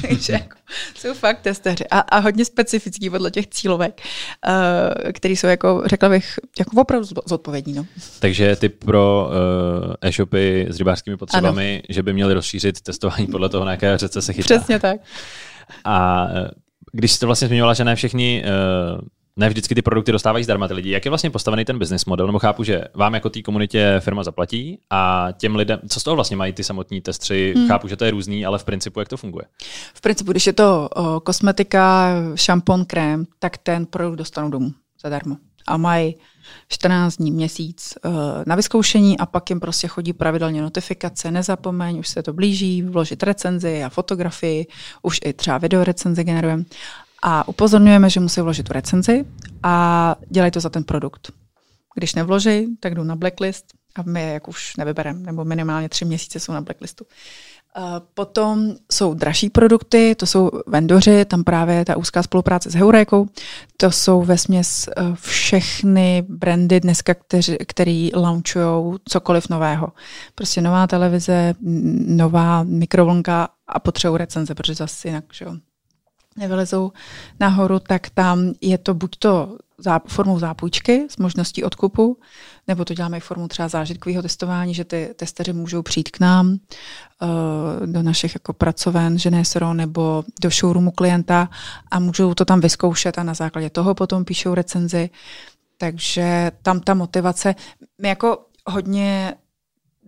[0.08, 0.56] Takže jako,
[0.94, 4.00] jsou fakt testeři a, a hodně specifický podle těch cílovek,
[4.48, 7.72] uh, který jsou, jako, řekla bych, jako opravdu zodpovědní.
[7.72, 7.86] No.
[8.18, 11.82] Takže ty pro uh, e-shopy s rybářskými potřebami, ano.
[11.88, 14.44] že by měli rozšířit testování podle toho, na jaké řece se chytá.
[14.44, 15.00] Přesně tak.
[15.84, 16.50] A eh,
[16.92, 19.00] když jste vlastně zmiňovala, že ne všichni uh,
[19.40, 20.90] ne vždycky ty produkty dostávají zdarma ty lidi.
[20.90, 22.26] Jak je vlastně postavený ten business model?
[22.26, 26.14] Nebo chápu, že vám jako té komunitě firma zaplatí a těm lidem, co z toho
[26.14, 27.54] vlastně mají ty samotní testři?
[27.56, 27.68] Hmm.
[27.68, 29.44] Chápu, že to je různý, ale v principu jak to funguje?
[29.94, 34.72] V principu, když je to o, kosmetika, šampon, krém, tak ten produkt dostanou domů
[35.02, 35.36] zadarmo.
[35.66, 36.14] a mají
[36.68, 38.12] 14 dní, měsíc uh,
[38.46, 43.22] na vyzkoušení a pak jim prostě chodí pravidelně notifikace, nezapomeň, už se to blíží, vložit
[43.22, 44.66] recenzi a fotografii,
[45.02, 46.64] už i třeba video recenzi generujeme.
[47.22, 49.24] A upozorňujeme, že musí vložit tu recenzi
[49.62, 51.32] a dělají to za ten produkt.
[51.94, 53.64] Když nevloží, tak jdu na blacklist
[53.96, 57.04] a my je jak už nevybereme, nebo minimálně tři měsíce jsou na blacklistu.
[58.14, 63.26] Potom jsou dražší produkty, to jsou vendoři, tam právě ta úzká spolupráce s Heurékou.
[63.76, 69.88] To jsou ve směs eh, všechny brandy dneska, kteři, který launchují cokoliv nového.
[70.34, 71.54] Prostě nová televize,
[72.06, 75.56] nová mikrovlnka a potřebují recenze, protože zase jinak, že jo,
[76.36, 76.92] nevylezou
[77.40, 79.58] nahoru, tak tam je to buď to
[80.08, 82.18] formou zápůjčky s možností odkupu,
[82.68, 86.48] nebo to děláme i formou třeba zážitkového testování, že ty testeři můžou přijít k nám
[86.48, 86.58] uh,
[87.86, 91.48] do našich jako pracoven Genesero nebo do showroomu klienta
[91.90, 95.10] a můžou to tam vyzkoušet a na základě toho potom píšou recenzi.
[95.78, 97.54] Takže tam ta motivace,
[98.02, 99.34] my jako hodně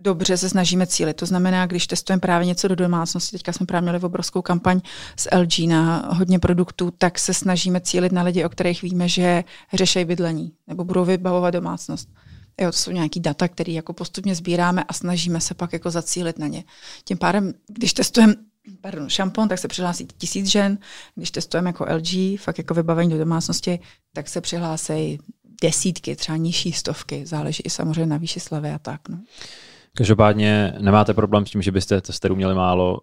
[0.03, 1.17] dobře se snažíme cílit.
[1.17, 4.81] To znamená, když testujeme právě něco do domácnosti, teďka jsme právě měli obrovskou kampaň
[5.15, 9.43] s LG na hodně produktů, tak se snažíme cílit na lidi, o kterých víme, že
[9.73, 12.09] řešejí bydlení nebo budou vybavovat domácnost.
[12.61, 16.39] Jo, to jsou nějaký data, které jako postupně sbíráme a snažíme se pak jako zacílit
[16.39, 16.63] na ně.
[17.03, 18.35] Tím pádem, když testujeme
[18.81, 20.77] pardon, šampon, tak se přihlásí tisíc žen.
[21.15, 23.79] Když testujeme jako LG, fakt jako vybavení do domácnosti,
[24.13, 25.19] tak se přihlásí
[25.61, 27.25] desítky, třeba nižší stovky.
[27.25, 29.09] Záleží i samozřejmě na výši slavy a tak.
[29.09, 29.19] No.
[29.97, 32.99] Každopádně nemáte problém s tím, že byste testerů měli málo,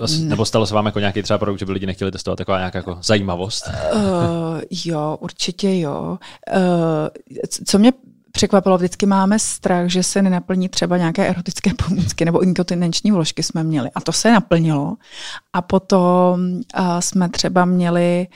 [0.00, 0.18] ne.
[0.18, 2.78] nebo stalo se vám jako nějaký třeba produkt, že by lidi nechtěli testovat, taková nějaká
[2.78, 3.68] jako zajímavost?
[3.94, 6.18] Uh, jo, určitě jo.
[6.56, 7.92] Uh, co mě
[8.34, 13.64] překvapilo, vždycky máme strach, že se nenaplní třeba nějaké erotické pomůcky nebo inkontinenční vložky jsme
[13.64, 13.90] měli.
[13.94, 14.96] A to se naplnilo.
[15.52, 16.60] A potom
[17.00, 18.26] jsme třeba měli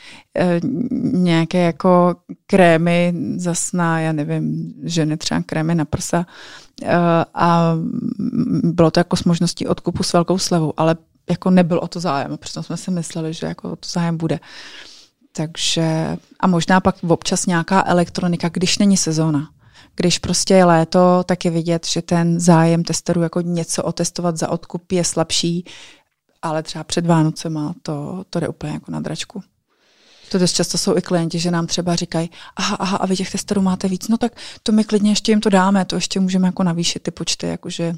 [0.40, 0.70] uh,
[1.12, 6.26] nějaké jako krémy zas na, já nevím, ženy třeba krémy na prsa
[6.82, 6.88] uh,
[7.34, 7.74] a
[8.62, 10.96] bylo to jako s možností odkupu s velkou slevou, ale
[11.30, 14.40] jako nebyl o to zájem, protože jsme si mysleli, že jako o to zájem bude.
[15.32, 19.48] Takže a možná pak občas nějaká elektronika, když není sezóna
[19.98, 24.48] když prostě je léto, tak je vidět, že ten zájem testerů jako něco otestovat za
[24.48, 25.64] odkup je slabší,
[26.42, 29.42] ale třeba před Vánocema to, to jde úplně jako na dračku.
[30.30, 33.32] To dost často jsou i klienti, že nám třeba říkají, aha, aha, a vy těch
[33.32, 34.32] testerů máte víc, no tak
[34.62, 37.94] to my klidně ještě jim to dáme, to ještě můžeme jako navýšit ty počty, jakože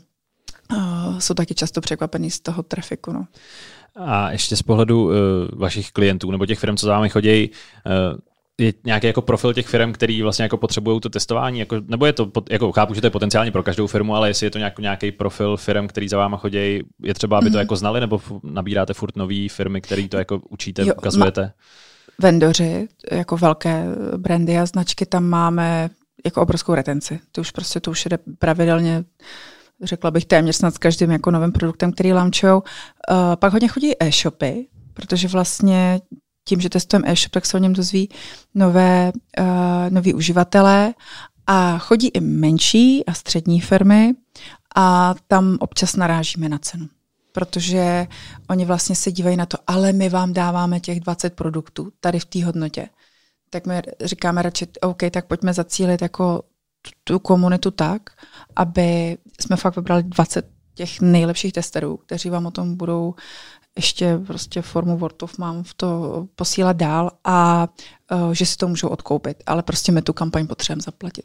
[0.73, 3.13] uh, jsou taky často překvapený z toho trafiku.
[3.13, 3.27] No.
[3.97, 5.13] A ještě z pohledu uh,
[5.53, 8.19] vašich klientů nebo těch firm, co za vámi chodí, uh,
[8.61, 12.13] je nějaký jako profil těch firm, který vlastně jako potřebují to testování, jako, nebo je
[12.13, 14.79] to, jako chápu, že to je potenciálně pro každou firmu, ale jestli je to nějak,
[14.79, 17.61] nějaký profil firm, který za váma chodí, je třeba, aby to mm-hmm.
[17.61, 21.43] jako znali, nebo nabíráte furt nové firmy, který to jako učíte, jo, ukazujete?
[21.43, 21.53] Ma-
[22.23, 23.85] vendoři, jako velké
[24.17, 25.91] brandy a značky, tam máme
[26.25, 27.21] jako obrovskou retenci.
[27.33, 29.05] To už prostě to už jde pravidelně
[29.83, 32.59] řekla bych téměř snad s každým jako novým produktem, který launchujou.
[32.59, 36.01] Uh, pak hodně chodí e-shopy, protože vlastně
[36.51, 38.09] tím, že testujeme e-shop, tak se o něm dozví
[38.55, 39.47] nové, uh,
[39.89, 40.95] noví uživatelé
[41.47, 44.15] a chodí i menší a střední firmy
[44.77, 46.89] a tam občas narážíme na cenu.
[47.33, 48.07] Protože
[48.49, 52.25] oni vlastně se dívají na to, ale my vám dáváme těch 20 produktů tady v
[52.25, 52.89] té hodnotě.
[53.51, 56.43] Tak my říkáme radši, OK, tak pojďme zacílit jako
[57.05, 58.11] tu komunitu tak,
[58.57, 63.15] aby jsme fakt vybrali 20 těch nejlepších testerů, kteří vám o tom budou
[63.81, 67.69] ještě prostě formu word of v to posílat dál a
[68.13, 71.25] uh, že si to můžou odkoupit, ale prostě my tu kampaň potřebujeme zaplatit.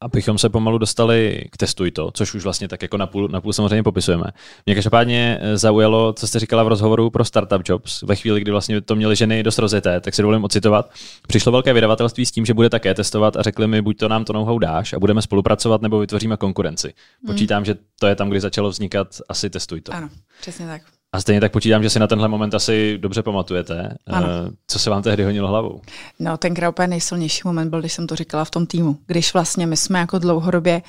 [0.00, 3.82] Abychom se pomalu dostali k testuj to, což už vlastně tak jako napůl, napůl samozřejmě
[3.82, 4.24] popisujeme.
[4.66, 8.50] Mě každopádně eh, zaujalo, co jste říkala v rozhovoru pro Startup Jobs, ve chvíli, kdy
[8.50, 10.90] vlastně to měly ženy dost rozjeté, tak si dovolím ocitovat.
[11.28, 14.24] Přišlo velké vydavatelství s tím, že bude také testovat a řekli mi, buď to nám
[14.24, 16.94] to know-how dáš a budeme spolupracovat, nebo vytvoříme konkurenci.
[17.22, 17.34] Hmm.
[17.34, 17.64] Počítám, hmm.
[17.64, 19.94] že to je tam, kdy začalo vznikat asi testuj to.
[19.94, 20.08] Ano,
[20.40, 20.82] přesně tak.
[21.14, 23.96] A stejně tak počítám, že si na tenhle moment asi dobře pamatujete.
[24.06, 24.26] Ano.
[24.26, 25.80] Eh, co se vám tehdy honilo hlavou?
[26.18, 28.98] No, tenkrát úplně nejsilnější moment byl, když jsem to říkala v tom týmu.
[29.06, 30.82] Když vlastně my jsme jako dlouhodobě,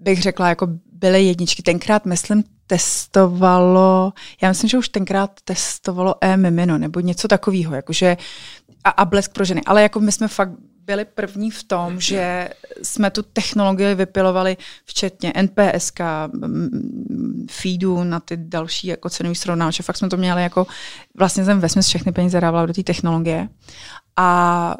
[0.00, 1.62] bych řekla, jako byly jedničky.
[1.62, 8.16] Tenkrát, myslím, testovalo, já myslím, že už tenkrát testovalo e-mimino nebo něco takového, jakože
[8.84, 9.62] a, a blesk pro ženy.
[9.66, 10.52] Ale jako my jsme fakt
[10.86, 12.48] byli první v tom, že
[12.82, 16.00] jsme tu technologii vypilovali včetně NPSK,
[17.50, 19.82] feedu na ty další jako cenový srovnávače.
[19.82, 20.66] Fakt jsme to měli jako,
[21.14, 23.48] vlastně jsem ve všechny peníze dávala do té technologie.
[24.16, 24.76] A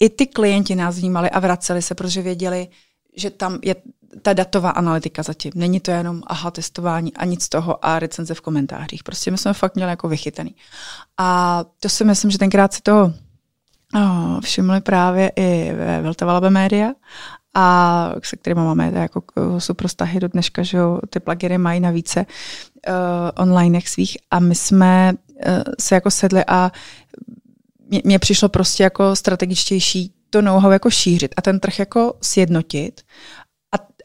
[0.00, 2.68] i ty klienti nás vnímali a vraceli se, protože věděli,
[3.16, 3.76] že tam je
[4.22, 5.52] ta datová analytika zatím.
[5.54, 9.04] Není to jenom aha testování a nic toho a recenze v komentářích.
[9.04, 10.54] Prostě my jsme fakt měli jako vychytaný.
[11.18, 13.12] A to si myslím, že tenkrát si toho oh,
[14.42, 16.92] všimli právě i ve Vltavalabe média
[17.54, 19.22] a se kterými máme jako
[19.58, 20.78] super vztahy do dneška, že
[21.10, 22.26] ty pluginy mají na více
[22.88, 22.94] uh,
[23.36, 24.16] onlinech svých.
[24.30, 26.72] A my jsme uh, se jako sedli a
[28.04, 33.00] mně přišlo prostě jako strategičtější to know-how jako šířit a ten trh jako sjednotit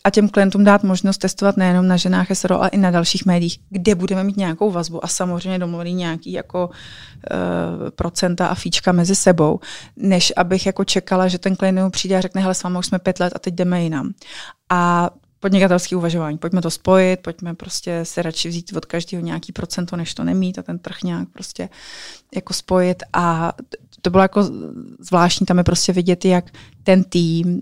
[0.05, 3.59] a těm klientům dát možnost testovat nejenom na ženách SRO, ale i na dalších médiích,
[3.69, 9.15] kde budeme mít nějakou vazbu a samozřejmě domluvit nějaký jako uh, procenta a fíčka mezi
[9.15, 9.59] sebou,
[9.97, 12.99] než abych jako čekala, že ten klient přijde a řekne, hele, s vámi už jsme
[12.99, 14.13] pět let a teď jdeme jinam.
[14.69, 16.37] A podnikatelské uvažování.
[16.37, 20.59] Pojďme to spojit, pojďme prostě se radši vzít od každého nějaký procento, než to nemít
[20.59, 21.69] a ten trh nějak prostě
[22.35, 23.03] jako spojit.
[23.13, 23.53] A
[24.01, 24.43] to bylo jako
[24.99, 26.45] zvláštní, tam je prostě vidět, jak
[26.83, 27.61] ten tým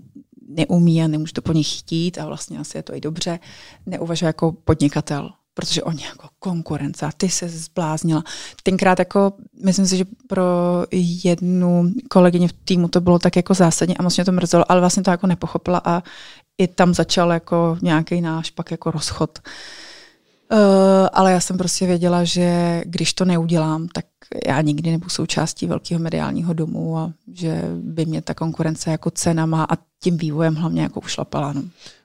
[0.54, 3.38] neumí a nemůže to po nich chtít a vlastně asi je to i dobře,
[3.86, 8.24] neuvažuje jako podnikatel, protože oni jako konkurence ty se zbláznila.
[8.62, 9.32] Tenkrát jako,
[9.64, 10.44] myslím si, že pro
[11.24, 14.80] jednu kolegyni v týmu to bylo tak jako zásadně a moc mě to mrzelo, ale
[14.80, 16.02] vlastně to jako nepochopila a
[16.58, 19.38] i tam začal jako nějaký náš pak jako rozchod.
[19.38, 19.52] Uh,
[21.12, 24.04] ale já jsem prostě věděla, že když to neudělám, tak
[24.46, 29.66] já nikdy nebudu součástí velkého mediálního domu a že by mě ta konkurence jako cenama
[29.70, 31.52] a tím vývojem hlavně jako ušlapala.
[31.52, 31.62] No.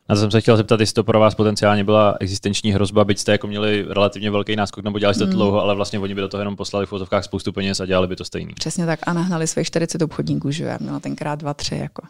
[0.09, 3.19] A to jsem se chtěl zeptat, jestli to pro vás potenciálně byla existenční hrozba, byť
[3.19, 5.35] jste jako měli relativně velký náskok, nebo dělali jste to mm.
[5.35, 8.07] dlouho, ale vlastně oni by do toho jenom poslali v vozovkách spoustu peněz a dělali
[8.07, 8.53] by to stejný.
[8.53, 11.75] Přesně tak a nahnali svých 40 obchodníků, že já měla tenkrát dva, tři.
[11.75, 12.01] Jako.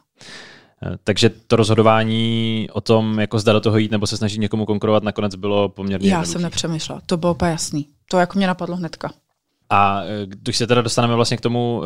[0.84, 4.66] Eh, takže to rozhodování o tom, jako zda do toho jít nebo se snažit někomu
[4.66, 6.32] konkurovat, nakonec bylo poměrně Já jednoduchý.
[6.32, 7.88] jsem nepřemýšlela, to bylo úplně jasný.
[8.10, 9.12] To jako mě napadlo hnedka.
[9.72, 11.86] A eh, když se teda dostaneme vlastně k tomu uh,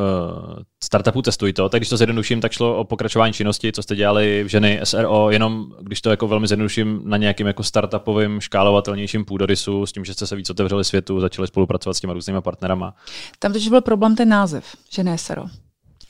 [0.84, 4.43] startupu Testuj to, tak když to zjednoduším, tak šlo o pokračování činnosti, co jste dělali
[4.43, 9.86] v ženy SRO, jenom když to jako velmi zjednoduším na nějakým jako startupovým, škálovatelnějším půdorysu,
[9.86, 12.95] s tím, že jste se víc otevřeli světu, začali spolupracovat s těma různýma partnerama.
[13.39, 15.45] Tam totiž byl problém ten název, ženy SRO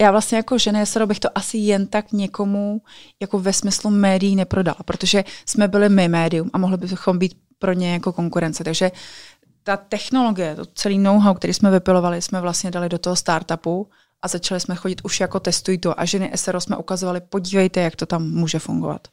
[0.01, 2.81] já vlastně jako žena SRO bych to asi jen tak někomu
[3.21, 7.73] jako ve smyslu médií neprodala, protože jsme byli my médium a mohli bychom být pro
[7.73, 8.63] ně jako konkurence.
[8.63, 8.91] Takže
[9.63, 13.89] ta technologie, to celý know-how, který jsme vypilovali, jsme vlastně dali do toho startupu
[14.21, 17.95] a začali jsme chodit už jako testuj to a ženy SRO jsme ukazovali, podívejte, jak
[17.95, 19.07] to tam může fungovat.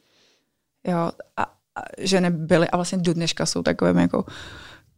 [0.87, 1.43] Jo, a,
[1.75, 4.25] a ženy byly a vlastně do dneška jsou takovým jako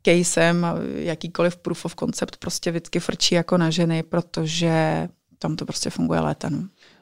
[0.03, 0.65] casem
[0.95, 5.07] jakýkoliv proof of concept prostě vždycky frčí jako na ženy, protože
[5.43, 6.49] tam to prostě funguje léta.
[6.49, 6.57] No.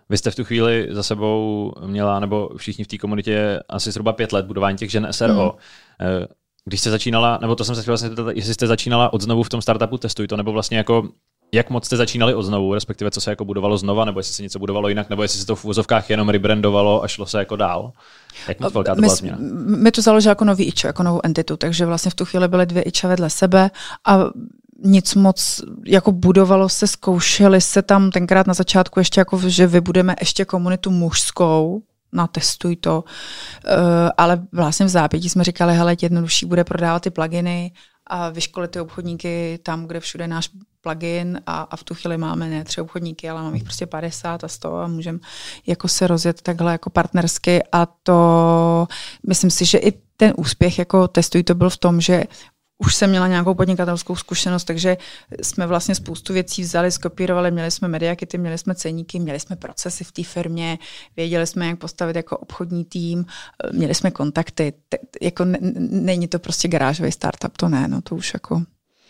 [0.10, 4.14] Vy jste v tu chvíli za sebou měla, nebo všichni v té komunitě, asi zhruba
[4.14, 5.58] pět let budování těch žen SRO.
[6.00, 6.26] Hmm.
[6.66, 9.50] Když jste začínala, nebo to jsem se chtěla vlastně jestli jste začínala od znovu v
[9.50, 11.10] tom startupu Testuj to, nebo vlastně jako
[11.54, 14.44] jak moc jste začínali od znovu, respektive co se jako budovalo znova, nebo jestli se
[14.44, 17.56] něco budovalo jinak, nebo jestli se to v úvozovkách jenom rebrandovalo a šlo se jako
[17.56, 17.92] dál?
[18.48, 19.38] Jak moc velká to byla změna?
[19.78, 22.66] My to založili jako nový ičo, jako novou entitu, takže vlastně v tu chvíli byly
[22.66, 23.72] dvě iča vedle sebe
[24.08, 24.18] a
[24.84, 30.16] nic moc jako budovalo se, zkoušeli se tam tenkrát na začátku ještě jako, že vybudeme
[30.20, 31.82] ještě komunitu mužskou,
[32.14, 33.74] natestuj to, uh,
[34.18, 37.72] ale vlastně v zápětí jsme říkali, hele, jednodušší bude prodávat ty pluginy
[38.08, 40.50] a vyškolit ty obchodníky tam, kde všude náš
[40.82, 44.44] plugin a, a v tu chvíli máme ne tři obchodníky, ale máme jich prostě 50
[44.44, 45.20] a 100 a můžeme
[45.68, 47.64] jako se rozjet takhle jako partnersky.
[47.72, 48.88] A to
[49.28, 52.24] myslím si, že i ten úspěch jako testuj to byl v tom, že
[52.86, 54.98] už jsem měla nějakou podnikatelskou zkušenost, takže
[55.42, 60.04] jsme vlastně spoustu věcí vzali, skopírovali, měli jsme mediakity, měli jsme ceníky, měli jsme procesy
[60.04, 60.80] v té firmě,
[61.18, 63.26] věděli jsme, jak postavit jako obchodní tým,
[63.72, 64.74] měli jsme kontakty.
[64.90, 65.46] T- jako
[65.90, 68.62] není to prostě garážový startup, to ne, no to už jako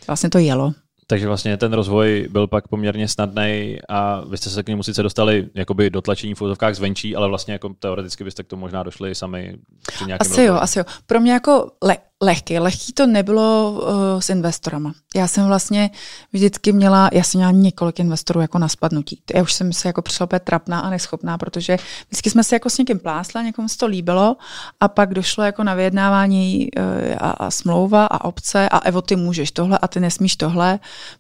[0.07, 0.73] vlastně to jelo.
[1.07, 5.03] Takže vlastně ten rozvoj byl pak poměrně snadný a vy jste se k němu sice
[5.03, 8.83] dostali jakoby do tlačení v úzovkách zvenčí, ale vlastně jako teoreticky byste k tomu možná
[8.83, 9.57] došli sami
[9.87, 10.47] při Asi rozvoji.
[10.47, 10.85] jo, asi jo.
[11.05, 12.59] Pro mě jako le- lehký.
[12.59, 14.93] Lehký to nebylo uh, s investorama.
[15.15, 15.89] Já jsem vlastně
[16.33, 19.21] vždycky měla, já jsem měla několik investorů jako na spadnutí.
[19.35, 22.69] Já už jsem se jako přišla opět trapná a neschopná, protože vždycky jsme se jako
[22.69, 24.37] s někým plásla, někomu se to líbilo
[24.79, 26.83] a pak došlo jako na vyjednávání uh,
[27.17, 30.79] a, a smlouva a obce a Evo, ty můžeš tohle a ty nesmíš tohle.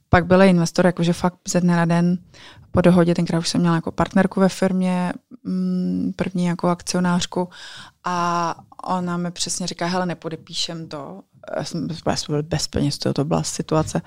[0.09, 2.17] Pak byl investor jakože fakt ze dne na den
[2.71, 7.49] po dohodě, tenkrát už jsem měla jako partnerku ve firmě, mm, první jako akcionářku
[8.03, 11.21] a ona mi přesně říká, hele, nepodepíšem to.
[11.57, 14.01] Já jsem, já jsem byl bez peněz, to, to byla situace.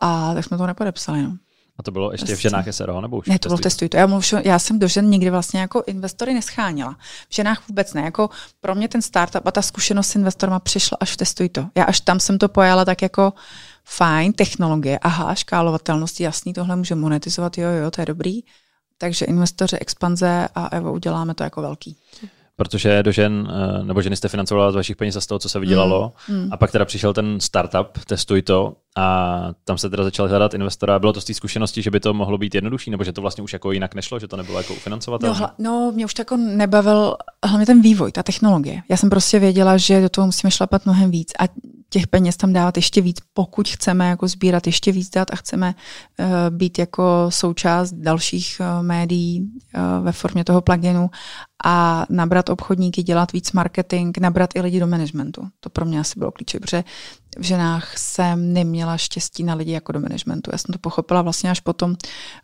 [0.00, 1.22] A tak jsme to nepodepsali.
[1.22, 1.36] No.
[1.78, 3.26] A to bylo ještě v ženách SRO, nebo už?
[3.26, 3.96] Ne, to bylo testuj to.
[3.96, 4.08] Já,
[4.44, 6.96] já jsem do žen nikdy vlastně jako investory nescháněla.
[7.28, 8.02] V ženách vůbec ne.
[8.02, 11.68] Jako pro mě ten startup a ta zkušenost s investorama přišla až v testuj to.
[11.74, 13.32] Já až tam jsem to pojala tak jako
[13.88, 18.40] fajn, technologie, aha, škálovatelnost, jasný, tohle může monetizovat, jo, jo, to je dobrý.
[18.98, 21.96] Takže investoři, expanze a Evo uděláme to jako velký.
[22.58, 25.48] protože do žen, eh, nebo ženy jste financovala z vašich peněz a z toho, co
[25.48, 26.12] se vydělalo.
[26.28, 26.36] Mm.
[26.36, 26.48] Mm.
[26.52, 30.98] A pak teda přišel ten startup, testuj to, a tam se teda začal hledat investora.
[30.98, 33.44] Bylo to z té zkušenosti, že by to mohlo být jednodušší, nebo že to vlastně
[33.44, 35.40] už jako jinak nešlo, že to nebylo jako ufinancovatelné?
[35.40, 38.82] No, no, mě už to jako nebavil hlavně ten vývoj, ta technologie.
[38.88, 41.44] Já jsem prostě věděla, že do toho musíme šlapat mnohem víc a
[41.88, 45.74] těch peněz tam dávat ještě víc, pokud chceme jako sbírat ještě víc dat a chceme
[46.18, 46.26] uh,
[46.56, 51.10] být jako součást dalších uh, médií uh, ve formě toho pluginu
[51.64, 55.48] a nabrat obchodníky, dělat víc marketing, nabrat i lidi do managementu.
[55.60, 56.84] To pro mě asi bylo klíčové, protože
[57.38, 60.50] v ženách jsem neměla štěstí na lidi jako do managementu.
[60.52, 61.96] Já jsem to pochopila vlastně až potom,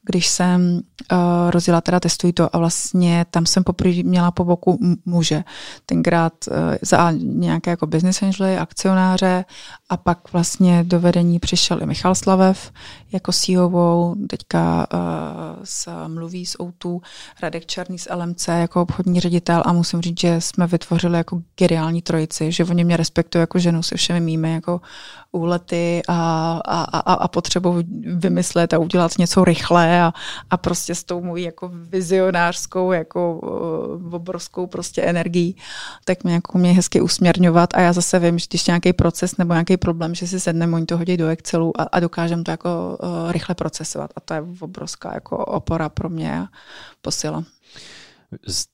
[0.02, 0.80] když jsem
[1.12, 1.18] uh,
[1.50, 5.44] rozjela teda testuji to a vlastně tam jsem poprvé měla po boku muže.
[5.86, 9.44] Tenkrát uh, za nějaké jako business angely, akcionáře
[9.92, 12.72] a pak vlastně do vedení přišel i Michal Slavev
[13.12, 15.00] jako CEO, teďka uh,
[15.64, 17.00] s mluví s O2,
[17.42, 22.02] Radek Černý z LMC jako obchodní ředitel a musím říct, že jsme vytvořili jako geniální
[22.02, 24.80] trojici, že oni mě respektují jako ženu se všemi mými jako
[25.32, 27.82] úlety a, a, a, a potřebu
[28.14, 30.12] vymyslet a udělat něco rychle a,
[30.50, 33.38] a prostě s tou mojí jako vizionářskou, jako
[34.02, 35.56] uh, obrovskou prostě energií,
[36.04, 39.52] tak mě jako mě hezky usměrňovat a já zase vím, že když nějaký proces nebo
[39.52, 42.98] nějaký problém, že si sedneme, oni to hodí do Excelu a, a dokážeme to jako
[43.02, 46.48] uh, rychle procesovat a to je obrovská jako opora pro mě a
[47.02, 47.44] posila.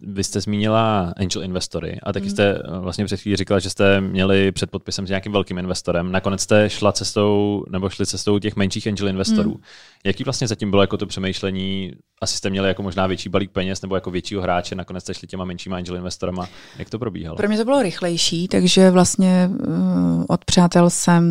[0.00, 2.30] Vy jste zmínila angel investory a taky mm.
[2.30, 6.12] jste eh, vlastně před chvílí říkala, že jste měli před podpisem s nějakým velkým investorem.
[6.12, 9.50] Nakonec jste šla cestou, nebo šli cestou těch menších angel investorů.
[9.50, 9.60] Mm.
[10.04, 11.92] Jaký vlastně zatím bylo jako to přemýšlení?
[12.20, 15.28] Asi jste měli jako možná větší balík peněz nebo jako většího hráče, nakonec jste šli
[15.28, 16.48] těma menšíma angel investorama.
[16.78, 17.36] Jak to probíhalo?
[17.36, 21.24] Pro mě to bylo rychlejší, takže vlastně uh, od přátel jsem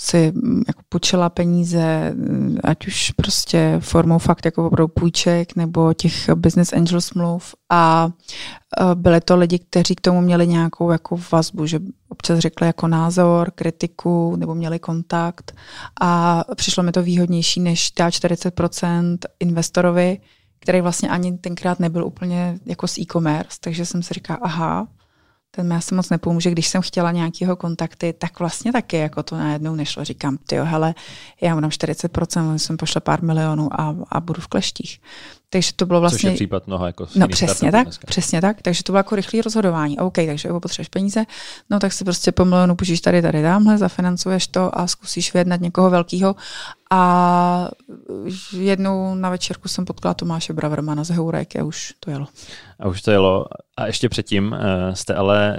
[0.00, 5.94] si mm, jako půjčila peníze, mm, ať už prostě formou fakt jako opravdu půjček nebo
[5.94, 8.08] těch business angel smluv a
[8.80, 12.88] uh, byly to lidi, kteří k tomu měli nějakou jako vazbu, že občas řekli jako
[12.88, 15.56] názor, kritiku nebo měli kontakt
[16.00, 20.20] a přišlo mi to výhodnější než dát 40% investorovi,
[20.60, 24.88] který vlastně ani tenkrát nebyl úplně jako z e-commerce, takže jsem si říkala, aha,
[25.50, 29.36] ten mi asi moc nepomůže, když jsem chtěla nějakého kontakty, tak vlastně taky jako to
[29.36, 30.04] najednou nešlo.
[30.04, 30.94] Říkám, ty hele,
[31.40, 35.00] já mám 40%, jsem pošle pár milionů a, a budu v kleštích.
[35.50, 36.18] Takže to bylo vlastně...
[36.18, 38.06] Což je případ mnoha jako No přesně tak, dneska.
[38.06, 38.62] přesně tak.
[38.62, 39.98] Takže to bylo jako rychlé rozhodování.
[39.98, 41.24] OK, takže jako potřebuješ peníze,
[41.70, 45.60] no tak si prostě po milionu půjčíš tady, tady, dámhle, zafinancuješ to a zkusíš vyjednat
[45.60, 46.36] někoho velkého.
[46.90, 47.68] A
[48.52, 52.26] jednou na večerku jsem potkala Tomáše Bravermana z Heurek a už to jelo.
[52.80, 53.46] A už to jelo.
[53.76, 55.56] A ještě předtím uh, jste ale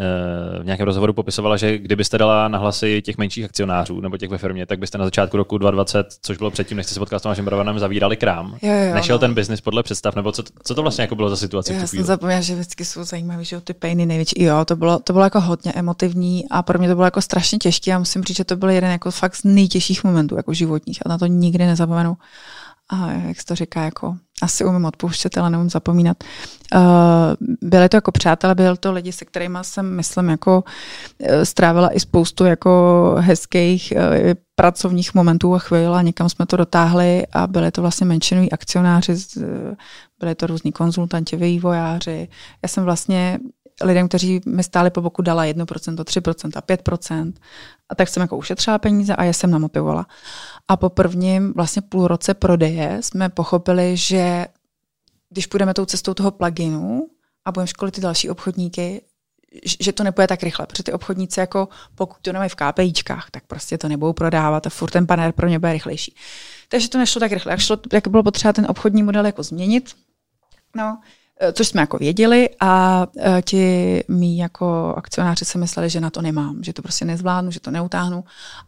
[0.58, 4.30] uh, v nějakém rozhovoru popisovala, že kdybyste dala na hlasy těch menších akcionářů nebo těch
[4.30, 7.20] ve firmě, tak byste na začátku roku 2020, což bylo předtím, než jste se potkala
[7.20, 8.58] s Tomášem Bravermanem, zavírali krám.
[8.62, 9.20] Jo, jo, Nešel no.
[9.20, 11.73] ten biznis podle představ, nebo co, co to vlastně jako bylo za situace?
[11.73, 14.43] Já jsem zapomněla, že vždycky jsou zajímavé, že ty pejny největší.
[14.43, 17.57] Jo, to bylo, to bylo jako hodně emotivní a pro mě to bylo jako strašně
[17.57, 17.91] těžké.
[17.91, 21.09] Já musím říct, že to byl jeden jako fakt z nejtěžších momentů jako životních a
[21.09, 22.17] na to nikdy nezapomenu
[22.89, 26.18] a jak se to říká, jako asi umím odpouštět, ale neumím zapomínat.
[26.76, 26.82] Uh,
[27.62, 30.64] byly to jako přátelé, byly to lidi, se kterými jsem, myslím, jako
[31.18, 36.58] uh, strávila i spoustu jako hezkých uh, pracovních momentů a chvíl a někam jsme to
[36.58, 39.16] dotáhli a byly to vlastně menšinoví akcionáři,
[40.20, 42.28] byly to různí konzultanti, vývojáři.
[42.64, 43.40] Já jsem vlastně
[43.84, 47.34] lidem, kteří mi stáli po boku, dala 1%, 3%, 5%.
[47.89, 50.07] A tak jsem jako ušetřila peníze a je jsem namotivovala.
[50.67, 54.45] A po prvním vlastně půl roce prodeje jsme pochopili, že
[55.30, 57.07] když půjdeme tou cestou toho pluginu
[57.45, 59.01] a budeme školit ty další obchodníky,
[59.80, 63.43] že to nepůjde tak rychle, protože ty obchodníci jako pokud to nemají v KPIčkách, tak
[63.47, 66.15] prostě to nebudou prodávat a furt ten panel pro ně bude rychlejší.
[66.69, 67.51] Takže to nešlo tak rychle.
[67.51, 69.95] Jak, šlo, jak bylo potřeba ten obchodní model jako změnit,
[70.75, 70.99] no,
[71.54, 76.22] což jsme jako věděli a eh, ti mý jako akcionáři se mysleli, že na to
[76.22, 78.24] nemám, že to prostě nezvládnu, že to neutáhnu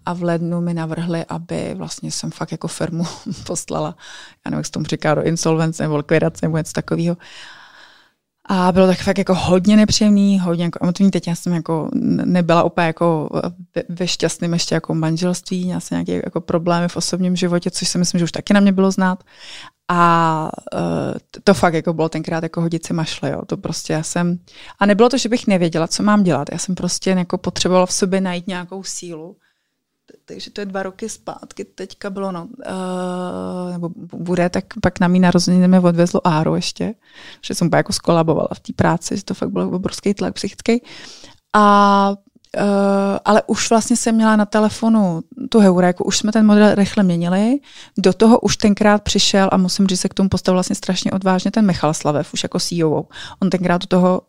[0.05, 3.03] a v lednu mi navrhli, aby vlastně jsem fakt jako firmu
[3.45, 3.95] poslala,
[4.45, 7.17] já nevím, jak se tomu říká, do insolvence nebo likvidace nebo něco takového.
[8.45, 11.11] A bylo tak fakt jako hodně nepříjemný, hodně jako emotivní.
[11.11, 13.29] Teď já jsem jako nebyla úplně jako
[13.89, 17.97] ve šťastném ještě jako manželství, měla jsem nějaké jako problémy v osobním životě, což si
[17.97, 19.23] myslím, že už taky na mě bylo znát.
[19.93, 20.79] A uh,
[21.43, 23.41] to fakt jako bylo tenkrát jako hodit si mašle, jo.
[23.45, 24.39] To prostě já jsem,
[24.79, 26.47] a nebylo to, že bych nevěděla, co mám dělat.
[26.51, 29.35] Já jsem prostě jako potřebovala v sobě najít nějakou sílu.
[30.25, 35.07] Takže to je dva roky zpátky, teďka bylo, no, uh, nebo bude, tak pak na
[35.07, 36.93] mý narozeniny mi odvezlo Áro ještě,
[37.45, 40.83] že jsem jako skolabovala v té práci, že to fakt byl obrovský tlak psychický.
[41.53, 42.15] A
[42.57, 42.63] Uh,
[43.25, 47.59] ale už vlastně jsem měla na telefonu tu heuréku, už jsme ten model rychle měnili,
[47.97, 51.51] do toho už tenkrát přišel a musím říct, se k tomu postavil vlastně strašně odvážně
[51.51, 53.05] ten Michal Slavev, už jako CEO.
[53.39, 54.21] On tenkrát do toho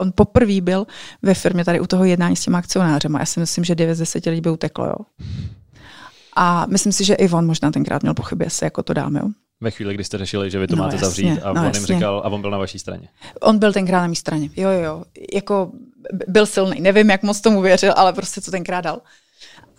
[0.00, 0.86] on poprvé byl
[1.22, 3.94] ve firmě tady u toho jednání s těma akcionářem a já si myslím, že 9
[3.94, 4.86] z 10 lidí by uteklo.
[4.86, 4.96] Jo.
[6.36, 9.20] A myslím si, že i on možná tenkrát měl pochyby, jestli jako to dáme.
[9.20, 9.28] Jo.
[9.60, 11.74] Ve chvíli, kdy jste řešili, že vy to no, máte jasně, zavřít a no, on
[11.74, 13.08] jim říkal, a on byl na vaší straně.
[13.40, 15.04] On byl tenkrát na mé straně, jo, jo,
[15.34, 15.72] jako
[16.28, 19.00] byl silný, nevím, jak moc tomu věřil, ale prostě to tenkrát dal.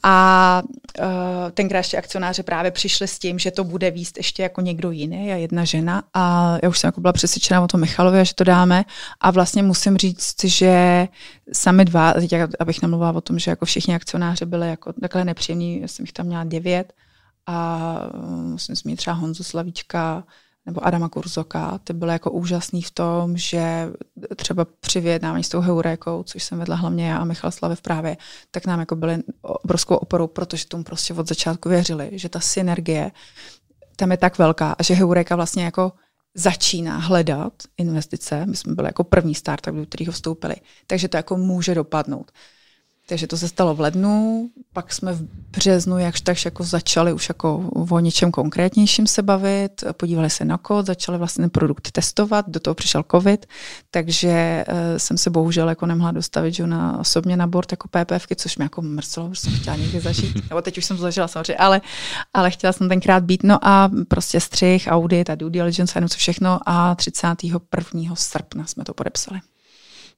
[0.03, 0.61] A
[0.99, 1.05] uh,
[1.53, 5.33] tenkrát ještě akcionáři právě přišli s tím, že to bude výst ještě jako někdo jiný
[5.33, 6.03] a jedna žena.
[6.13, 8.85] A já už jsem jako byla přesvědčena o tom Michalovi, že to dáme.
[9.19, 11.07] A vlastně musím říct, že
[11.53, 12.13] sami dva,
[12.59, 16.13] abych nemluvila o tom, že jako všichni akcionáři byli jako takhle nepříjemní, já jsem jich
[16.13, 16.93] tam měla devět.
[17.47, 20.23] A musím zmínit třeba Honzu Slavíčka,
[20.65, 23.91] nebo Adama Kurzoka, ty byly jako úžasný v tom, že
[24.35, 27.81] třeba při vyjednávání s tou Heurékou, což jsem vedla hlavně já a Michal Slavy v
[27.81, 28.17] právě,
[28.51, 33.11] tak nám jako byly obrovskou oporou, protože tomu prostě od začátku věřili, že ta synergie
[33.95, 35.91] tam je tak velká a že Heuréka vlastně jako
[36.35, 38.45] začíná hledat investice.
[38.45, 40.55] My jsme byli jako první startup, do kterého vstoupili.
[40.87, 42.31] Takže to jako může dopadnout.
[43.07, 45.21] Takže to se stalo v lednu, pak jsme v
[45.51, 50.57] březnu jakž takž jako začali už jako o něčem konkrétnějším se bavit, podívali se na
[50.57, 53.45] kód, začali vlastně ten produkt testovat, do toho přišel covid,
[53.91, 58.35] takže uh, jsem se bohužel jako nemohla dostavit že na, osobně na board jako PPFky,
[58.35, 61.27] což mě jako mrzelo, že jsem chtěla někdy zažít, nebo teď už jsem to zažila
[61.27, 61.81] samozřejmě, ale,
[62.33, 66.17] ale chtěla jsem tenkrát být, no a prostě střih, audit a due diligence a co
[66.17, 68.15] všechno a 31.
[68.15, 69.41] srpna jsme to podepsali.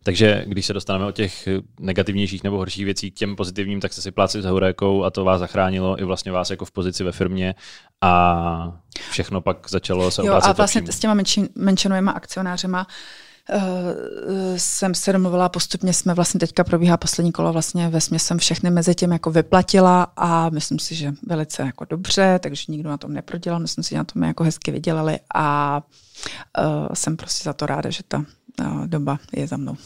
[0.04, 1.48] Takže když se dostaneme od těch
[1.80, 5.26] negativnějších nebo horších věcí k těm pozitivním, tak jste si pláci s Heurékou a to
[5.26, 7.56] vás zachránilo i vlastně vás jako v pozici ve firmě
[8.02, 8.80] a
[9.12, 12.88] všechno pak začalo se jo, a vlastně s těma menšin, menšinovými akcionářema.
[12.88, 12.94] Uh,
[14.58, 18.96] jsem se domluvila, postupně jsme vlastně teďka probíhá poslední kolo, vlastně ve jsem všechny mezi
[18.96, 23.60] tím jako vyplatila a myslím si, že velice jako dobře, takže nikdo na tom neprodělal,
[23.60, 25.82] myslím si, že na tom jako hezky vydělali a
[26.60, 28.26] uh, jsem prostě za to ráda, že ta
[28.86, 29.78] doba je za mnou.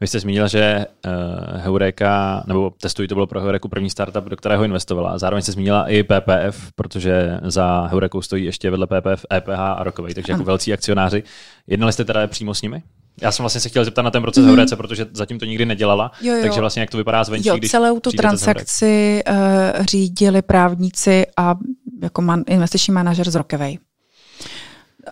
[0.00, 4.36] Vy jste zmínila, že uh, Heureka, nebo testují to bylo pro Heureku první startup, do
[4.36, 5.18] kterého investovala.
[5.18, 10.14] Zároveň jste zmínila i PPF, protože za Heurekou stojí ještě vedle PPF, EPH a Rokovej,
[10.14, 11.22] takže jako velcí akcionáři.
[11.66, 12.82] Jednali jste teda přímo s nimi?
[13.22, 14.48] Já jsem vlastně se chtěl zeptat na ten proces mm.
[14.48, 16.42] Heurece, protože zatím to nikdy nedělala, jo, jo.
[16.42, 21.54] takže vlastně jak to vypadá zvenčí, jo, když celou tu transakci uh, řídili právníci a
[22.02, 23.78] jako man, investiční manažer z Rokovej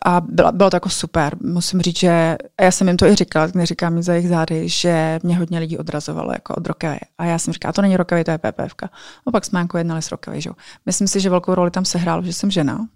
[0.05, 1.37] a bylo, bylo to jako super.
[1.43, 4.69] Musím říct, že a já jsem jim to i říkala, neříkám mi za jejich zády,
[4.69, 6.99] že mě hodně lidí odrazovalo jako od Rokavy.
[7.19, 8.91] A já jsem říkala, to není Rokavy, to je PPFka.
[9.27, 10.41] No pak jsme jako jednali s Rokavy.
[10.41, 10.51] Že?
[10.87, 12.89] Myslím si, že velkou roli tam se hrálo, že jsem žena,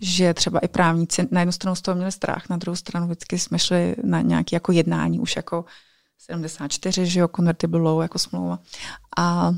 [0.00, 3.38] že třeba i právníci na jednu stranu z toho měli strach, na druhou stranu vždycky
[3.38, 5.64] jsme šli na nějaké jako jednání, už jako
[6.18, 8.58] 74, že jo, convertible low jako smlouva.
[9.18, 9.52] A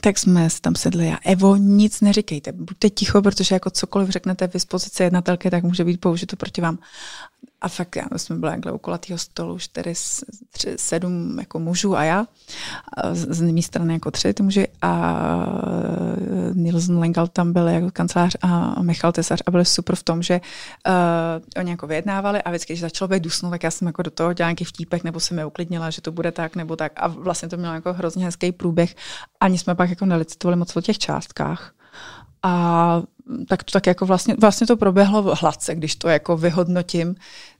[0.00, 4.52] tak jsme tam sedli a Evo, nic neříkejte, buďte ticho, protože jako cokoliv řeknete v
[4.52, 6.78] dispozici jednatelky, tak může být použito proti vám.
[7.60, 9.94] A fakt, já, jsme byli u kulatého stolu, čtyři,
[10.50, 12.26] tři, sedm jako mužů a já,
[12.96, 15.22] a z, mé strany jako tři ty muži a
[16.16, 20.22] e, Nielsen Lengal tam byl jako kancelář a Michal Tesař a byli super v tom,
[20.22, 20.40] že
[20.88, 24.10] uh, oni jako vyjednávali a vždycky, když začalo být dusno, tak já jsem jako do
[24.10, 27.06] toho dělala nějaký vtípek nebo jsem je uklidnila, že to bude tak nebo tak a
[27.06, 28.94] vlastně to mělo jako hrozně hezký průběh.
[29.40, 31.72] Ani jsme pak jako nelicitovali moc o těch částkách.
[32.42, 33.02] A
[33.48, 37.14] tak to tak jako vlastně, vlastně to proběhlo hladce, když to jako vyhodnotím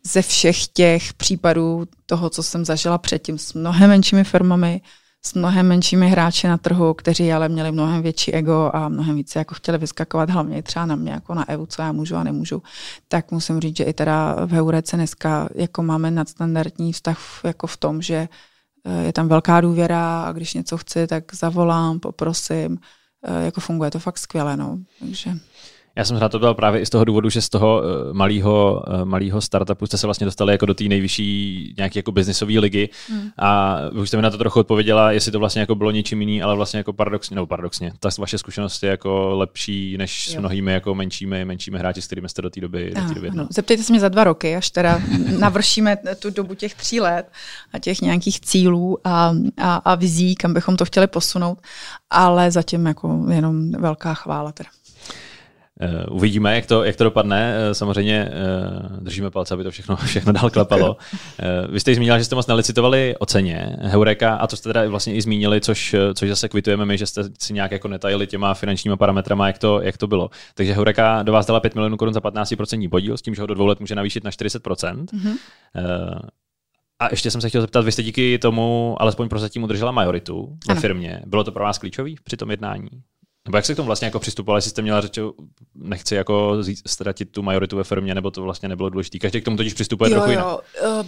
[0.07, 4.81] ze všech těch případů toho, co jsem zažila předtím s mnohem menšími firmami,
[5.23, 9.39] s mnohem menšími hráči na trhu, kteří ale měli mnohem větší ego a mnohem více
[9.39, 12.63] jako chtěli vyskakovat, hlavně třeba na mě, jako na EU, co já můžu a nemůžu,
[13.09, 17.77] tak musím říct, že i teda v Heurece dneska jako máme nadstandardní vztah jako v
[17.77, 18.29] tom, že
[18.85, 22.79] eh, je tam velká důvěra a když něco chci, tak zavolám, poprosím,
[23.45, 24.57] jako funguje to fakt skvěle.
[24.57, 24.79] No.
[25.01, 25.31] Takže...
[26.01, 28.85] Já jsem rád to byl právě i z toho důvodu, že z toho eh, malého,
[28.87, 32.89] eh, malého startupu jste se vlastně dostali jako do té nejvyšší nějaké jako biznisové ligy
[33.09, 33.31] hmm.
[33.39, 36.21] a vy už jste mi na to trochu odpověděla, jestli to vlastně jako bylo něčím
[36.21, 40.33] jiný, ale vlastně jako paradoxně, nebo paradoxně, ta vaše zkušenost je jako lepší než jo.
[40.33, 43.31] s mnohými jako menšími, menšími hráči, s kterými jste do té doby, do té doby
[43.35, 43.47] no.
[43.51, 45.01] Zeptejte se mě za dva roky, až teda
[45.39, 47.29] navršíme tu dobu těch tří let
[47.73, 51.59] a těch nějakých cílů a, a, a vizí, kam bychom to chtěli posunout,
[52.11, 54.71] ale zatím jako jenom velká chvála teda.
[55.83, 57.55] Uh, uvidíme, jak to, jak to dopadne.
[57.67, 58.31] Uh, samozřejmě
[58.91, 60.97] uh, držíme palce, aby to všechno, všechno dál klepalo.
[61.69, 65.15] Vy jste zmínila, že jste moc nelicitovali o ceně Heureka a to jste teda vlastně
[65.15, 68.97] i zmínili, což, což zase kvitujeme my, že jste si nějak jako netajili těma finančníma
[68.97, 70.31] parametrama, jak to, jak to bylo.
[70.55, 73.47] Takže Heureka do vás dala 5 milionů korun za 15% podíl, s tím, že ho
[73.47, 75.05] do dvou let může navýšit na 40%.
[75.05, 75.37] Mm-hmm.
[76.99, 80.75] A ještě jsem se chtěl zeptat, vy jste díky tomu alespoň prozatím udržela majoritu ve
[80.75, 81.23] firmě.
[81.27, 82.89] Bylo to pro vás klíčový při tom jednání?
[83.51, 85.19] Nebo jak se k tomu vlastně jako přistupoval, jestli jste měla řeč,
[85.75, 89.19] nechci jako ztratit tu majoritu ve firmě, nebo to vlastně nebylo důležité.
[89.19, 90.47] Každý k tomu totiž přistupuje jo, trochu jinak.
[90.47, 90.61] Jo.
[91.01, 91.07] Uh,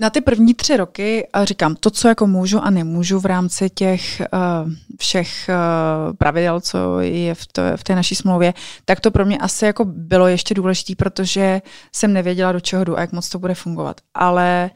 [0.00, 3.70] na ty první tři roky a říkám, to, co jako můžu a nemůžu v rámci
[3.70, 4.22] těch
[4.64, 9.26] uh, všech uh, pravidel, co je v, to, v té naší smlouvě, tak to pro
[9.26, 11.62] mě asi jako bylo ještě důležité, protože
[11.92, 14.00] jsem nevěděla, do čeho jdu a jak moc to bude fungovat.
[14.14, 14.70] Ale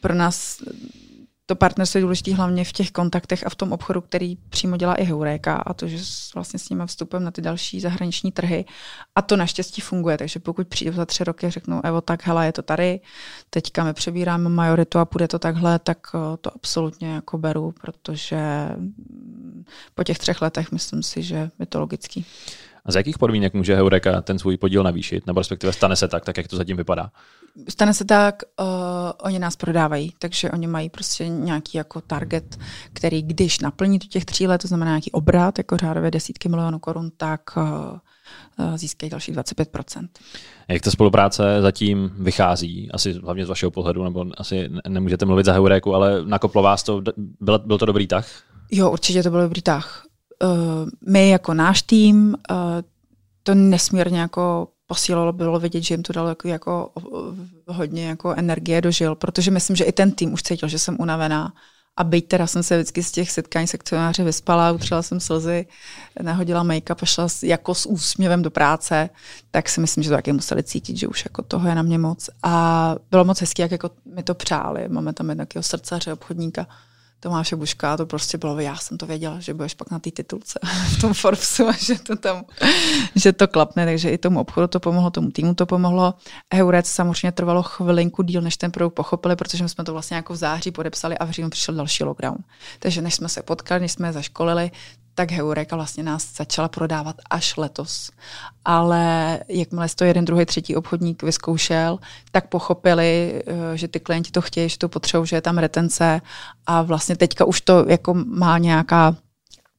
[0.00, 0.62] pro nás
[1.48, 4.94] to partnerství je důležité hlavně v těch kontaktech a v tom obchodu, který přímo dělá
[4.94, 5.98] i Heuréka a to, že
[6.34, 8.64] vlastně s nimi vstupem na ty další zahraniční trhy.
[9.14, 12.46] A to naštěstí funguje, takže pokud přijdu za tři roky a řeknu, Evo, tak hele,
[12.46, 13.00] je to tady,
[13.50, 18.68] teďka my přebíráme majoritu a půjde to takhle, tak eh, to absolutně jako beru, protože
[19.94, 22.26] po těch třech letech myslím si, že je to logický.
[22.88, 25.26] A z jakých podmínek může Heureka ten svůj podíl navýšit?
[25.26, 27.10] Nebo respektive stane se tak, tak jak to zatím vypadá?
[27.68, 28.66] Stane se tak, uh,
[29.22, 32.58] oni nás prodávají, takže oni mají prostě nějaký jako target,
[32.92, 36.78] který když naplní do těch tří let, to znamená nějaký obrat, jako řádově desítky milionů
[36.78, 40.08] korun, tak uh, získají další 25%.
[40.68, 42.90] Jak ta spolupráce zatím vychází?
[42.92, 47.02] Asi hlavně z vašeho pohledu, nebo asi nemůžete mluvit za Heuréku, ale nakoplo vás to,
[47.40, 48.26] byl, byl to dobrý tah?
[48.70, 50.07] Jo, určitě to byl dobrý tah.
[50.44, 52.56] Uh, my jako náš tým uh,
[53.42, 56.92] to nesmírně jako posílalo, bylo vidět, že jim to dalo jako, jako
[57.66, 61.52] hodně jako energie dožil, protože myslím, že i ten tým už cítil, že jsem unavená.
[61.96, 65.66] A byť teda jsem se vždycky z těch setkání sekcionáře vyspala, utřela jsem slzy,
[66.22, 69.10] nahodila make-up a šla jako s úsměvem do práce,
[69.50, 71.98] tak si myslím, že to taky museli cítit, že už jako toho je na mě
[71.98, 72.30] moc.
[72.42, 74.88] A bylo moc hezký, jak jako mi to přáli.
[74.88, 76.66] Máme tam jednoho srdcaře, obchodníka,
[77.20, 80.58] Tomáše Buška, to prostě bylo, já jsem to věděla, že budeš pak na té titulce
[80.96, 82.44] v tom Forbesu a že to tam,
[83.14, 86.14] že to klapne, takže i tomu obchodu to pomohlo, tomu týmu to pomohlo.
[86.54, 90.32] Eurec samozřejmě trvalo chvilinku díl, než ten produkt pochopili, protože my jsme to vlastně jako
[90.32, 92.36] v září podepsali a v říjnu přišel další lockdown.
[92.78, 94.70] Takže než jsme se potkali, než jsme je zaškolili,
[95.18, 98.10] tak Heureka vlastně nás začala prodávat až letos.
[98.64, 101.98] Ale jakmile to jeden, druhý, třetí obchodník vyzkoušel,
[102.32, 106.20] tak pochopili, eh, že ty klienti to chtějí, že to potřebují, že je tam retence
[106.66, 109.16] a vlastně teďka už to jako má nějaká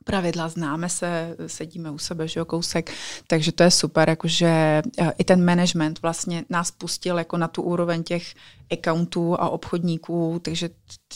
[0.03, 2.91] pravidla, známe se, sedíme u sebe, že jo, kousek,
[3.27, 7.61] takže to je super, jakože eh, i ten management vlastně nás pustil jako na tu
[7.61, 8.33] úroveň těch
[8.71, 10.69] accountů a obchodníků, takže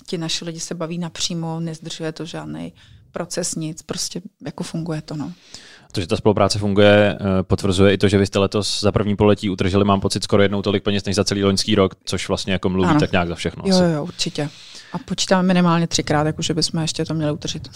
[0.08, 2.74] ti naši lidi se baví napřímo, nezdržuje to žádný
[3.14, 5.16] proces nic, prostě jako funguje to.
[5.16, 5.32] No.
[5.92, 9.16] To, že ta spolupráce funguje, eh, potvrzuje i to, že vy jste letos za první
[9.16, 12.54] poletí utržili, mám pocit, skoro jednou tolik peněz než za celý loňský rok, což vlastně
[12.54, 13.00] jako mluví ano.
[13.00, 13.64] tak nějak za všechno.
[13.68, 14.50] Jo, jo, určitě.
[14.94, 17.70] A počítáme minimálně třikrát, jakože bychom ještě to měli utržit.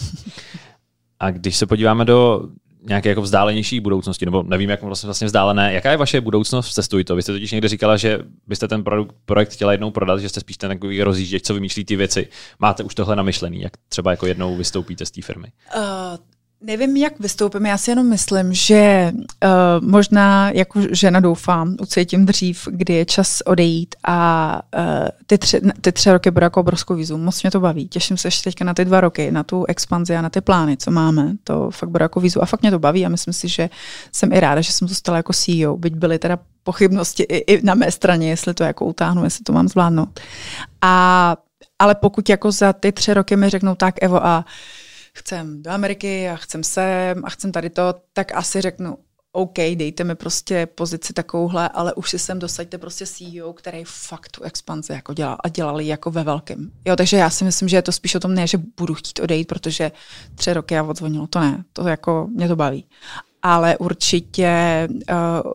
[1.20, 2.48] A když se podíváme do
[2.82, 5.72] nějaké jako vzdálenější budoucnosti, nebo nevím, jak vlastně, vlastně vzdálené.
[5.74, 7.16] Jaká je vaše budoucnost v Cestuj to?
[7.16, 10.40] Vy jste totiž někde říkala, že byste ten produkt, projekt chtěla jednou prodat, že jste
[10.40, 12.28] spíš ten takový rozjížděč, co vymýšlí ty věci.
[12.58, 15.48] Máte už tohle namyšlený, jak třeba jako jednou vystoupíte z té firmy?
[15.76, 15.82] Uh,
[16.60, 22.68] Nevím, jak vystoupím, já si jenom myslím, že uh, možná jako žena doufám, ucítím dřív,
[22.70, 27.18] kdy je čas odejít a uh, ty, tři, ty tři roky budou jako obrovskou výzvu.
[27.18, 27.88] Moc mě to baví.
[27.88, 30.76] Těším se ještě teďka na ty dva roky, na tu expanzi a na ty plány,
[30.76, 31.32] co máme.
[31.44, 33.70] To fakt bude jako výzvu a fakt mě to baví a myslím si, že
[34.12, 37.74] jsem i ráda, že jsem zůstala jako CEO, byť byly teda pochybnosti i, i na
[37.74, 40.20] mé straně, jestli to jako utáhnu, jestli to mám zvládnout.
[40.82, 41.36] A,
[41.78, 44.44] ale pokud jako za ty tři roky mi řeknou tak, Evo, a
[45.14, 48.98] chcem do Ameriky a chcem sem a chcem tady to, tak asi řeknu,
[49.32, 54.28] OK, dejte mi prostě pozici takovouhle, ale už si sem dosaďte prostě CEO, který fakt
[54.30, 56.70] tu expanzi jako dělal a dělali jako ve velkém.
[56.84, 59.20] Jo, takže já si myslím, že je to spíš o tom ne, že budu chtít
[59.20, 59.92] odejít, protože
[60.34, 62.86] tři roky já odzvonilo, to ne, to jako mě to baví.
[63.42, 65.52] Ale určitě uh,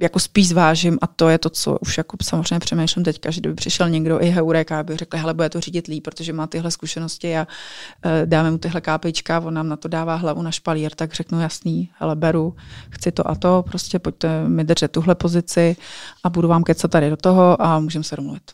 [0.00, 3.54] jako spíš zvážím a to je to, co už jako samozřejmě přemýšlím teďka, že kdyby
[3.54, 7.36] přišel někdo i Heureka, aby řekl, hele, bude to řídit líp, protože má tyhle zkušenosti
[7.36, 7.46] a
[8.04, 11.40] uh, dáme mu tyhle kápejčka, on nám na to dává hlavu na špalír, tak řeknu
[11.40, 12.56] jasný, hele, beru,
[12.90, 15.76] chci to a to, prostě pojďte mi držet tuhle pozici
[16.24, 18.52] a budu vám kecat tady do toho a můžeme se domluvit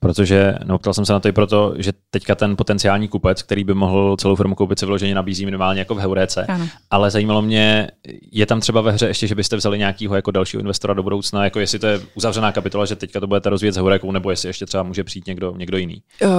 [0.00, 3.64] protože no, ptal jsem se na to i proto, že teďka ten potenciální kupec, který
[3.64, 6.46] by mohl celou firmu koupit, se vyloženě nabízí minimálně jako v Heuréce.
[6.46, 6.68] Ano.
[6.90, 7.90] Ale zajímalo mě,
[8.32, 11.44] je tam třeba ve hře ještě, že byste vzali nějakého jako dalšího investora do budoucna,
[11.44, 14.48] jako jestli to je uzavřená kapitola, že teďka to budete rozvíjet s Heurékou, nebo jestli
[14.48, 16.02] ještě třeba může přijít někdo, někdo jiný.
[16.22, 16.30] Uh,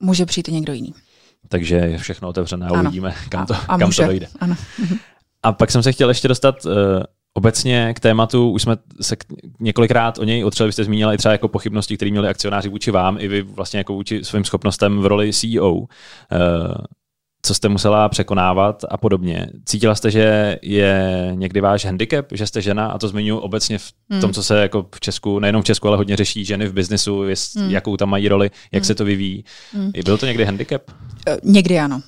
[0.00, 0.94] může přijít i někdo jiný.
[1.48, 4.02] Takže je všechno otevřené a uvidíme, kam to, a, a kam může.
[4.02, 4.26] to dojde.
[4.40, 4.54] Ano.
[5.42, 6.72] A pak jsem se chtěl ještě dostat uh,
[7.36, 9.16] Obecně k tématu už jsme se
[9.60, 13.16] několikrát o něj otřeli, byste zmínili i třeba jako pochybnosti, které měli akcionáři vůči vám,
[13.20, 15.84] i vy vlastně jako vůči svým schopnostem v roli CEO.
[16.32, 16.74] Eh,
[17.42, 19.50] co jste musela překonávat a podobně.
[19.64, 23.92] Cítila jste, že je někdy váš handicap, že jste žena, a to zmiňuji obecně v
[24.08, 24.32] tom, hmm.
[24.32, 27.24] co se jako v Česku, nejenom v Česku, ale hodně řeší ženy v biznesu,
[27.56, 27.70] hmm.
[27.70, 28.86] jakou tam mají roli, jak hmm.
[28.86, 29.44] se to vyvíjí.
[29.72, 29.90] Hmm.
[30.04, 30.82] Byl to někdy handicap?
[31.28, 32.02] Eh, někdy ano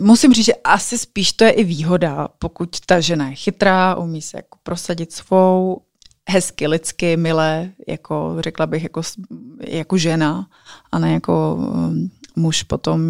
[0.00, 4.22] musím říct, že asi spíš to je i výhoda, pokud ta žena je chytrá, umí
[4.22, 5.80] se jako prosadit svou,
[6.28, 9.02] hezky, lidsky, milé, jako řekla bych, jako
[9.60, 10.46] jako žena
[10.92, 13.00] a ne jako um, muž potom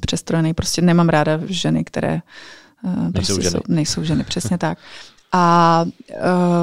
[0.00, 0.54] přestrojený.
[0.54, 2.20] Prostě nemám ráda ženy, které
[2.84, 3.50] uh, nejsou, prostě ženy.
[3.50, 4.24] Jsou, nejsou ženy.
[4.24, 4.78] Přesně tak.
[5.32, 6.18] A uh,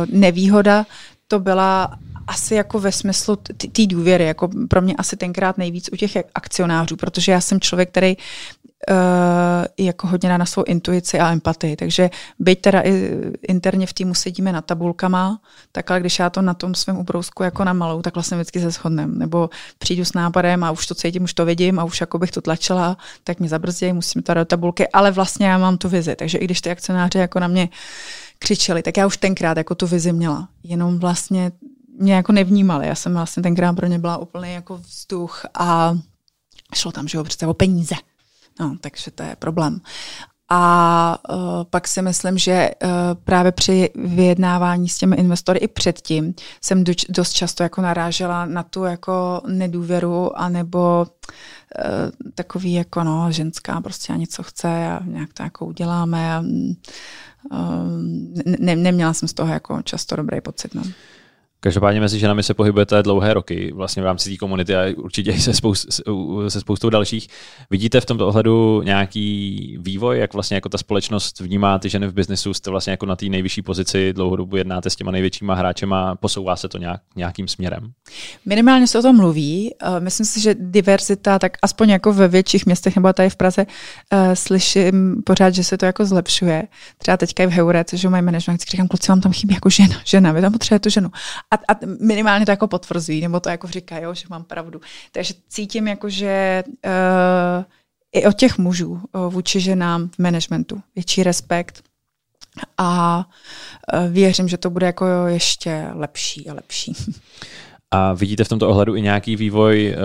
[0.09, 0.85] nevýhoda
[1.27, 3.35] to byla asi jako ve smyslu
[3.71, 7.89] té důvěry, jako pro mě asi tenkrát nejvíc u těch akcionářů, protože já jsem člověk,
[7.89, 8.15] který
[8.89, 11.75] uh, jako hodně na svou intuici a empatii.
[11.75, 12.09] Takže
[12.39, 13.11] byť teda i
[13.47, 15.39] interně v týmu sedíme na tabulkama,
[15.71, 18.71] tak ale když já to na tom svém ubrousku jako namalou, tak vlastně vždycky se
[18.71, 19.19] shodnem.
[19.19, 22.31] Nebo přijdu s nápadem a už to cítím, už to vidím a už jako bych
[22.31, 26.15] to tlačila, tak mě zabrzdějí, musím to do tabulky, ale vlastně já mám tu vizi.
[26.15, 27.69] Takže i když ty akcionáři jako na mě
[28.39, 30.47] křičeli, tak já už tenkrát jako tu vizi měla.
[30.63, 31.51] Jenom vlastně
[31.99, 32.87] mě jako nevnímali.
[32.87, 35.97] Já jsem vlastně tenkrát pro ně byla úplný jako vzduch a
[36.75, 37.95] šlo tam, že jo, přece o peníze.
[38.59, 39.81] No, takže to je problém.
[40.49, 42.89] A uh, pak si myslím, že uh,
[43.23, 48.63] právě při vyjednávání s těmi investory i předtím jsem do, dost často jako narážela na
[48.63, 55.33] tu jako nedůvěru anebo uh, takový jako no, ženská prostě a něco chce a nějak
[55.33, 57.59] to jako uděláme a uh,
[58.59, 60.75] ne, neměla jsem z toho jako často dobrý pocit.
[60.75, 60.83] No.
[61.65, 65.39] Každopádně mezi ženami se pohybujete dlouhé roky vlastně v rámci té komunity a určitě i
[65.39, 66.01] se, spoust,
[66.47, 67.27] se spoustou dalších.
[67.69, 72.13] Vidíte v tomto ohledu nějaký vývoj, jak vlastně jako ta společnost vnímá ty ženy v
[72.13, 72.53] biznesu?
[72.53, 76.69] Jste vlastně jako na té nejvyšší pozici, dlouhodobu jednáte s těma největšíma hráčema, posouvá se
[76.69, 77.91] to nějak, nějakým směrem?
[78.45, 79.73] Minimálně se o tom mluví.
[79.81, 83.65] Eh, myslím si, že diverzita, tak aspoň jako ve větších městech nebo tady v Praze,
[84.13, 86.63] uh, slyším pořád, že se to jako zlepšuje.
[86.97, 89.95] Třeba teďka i v Heurec, že mají management, říkám, kluci, vám tam chybí jako žena,
[90.05, 91.09] žena, vy tam potřebujete tu ženu.
[91.55, 94.81] A, a minimálně to jako potvrzují, nebo to jako říkají, jo, že mám pravdu.
[95.11, 97.63] Takže cítím jako, že uh,
[98.11, 101.83] i od těch mužů uh, vůči ženám v managementu větší respekt
[102.77, 103.17] a
[103.93, 106.93] uh, věřím, že to bude jako ještě lepší a lepší.
[107.91, 109.97] A vidíte v tomto ohledu i nějaký vývoj, eh,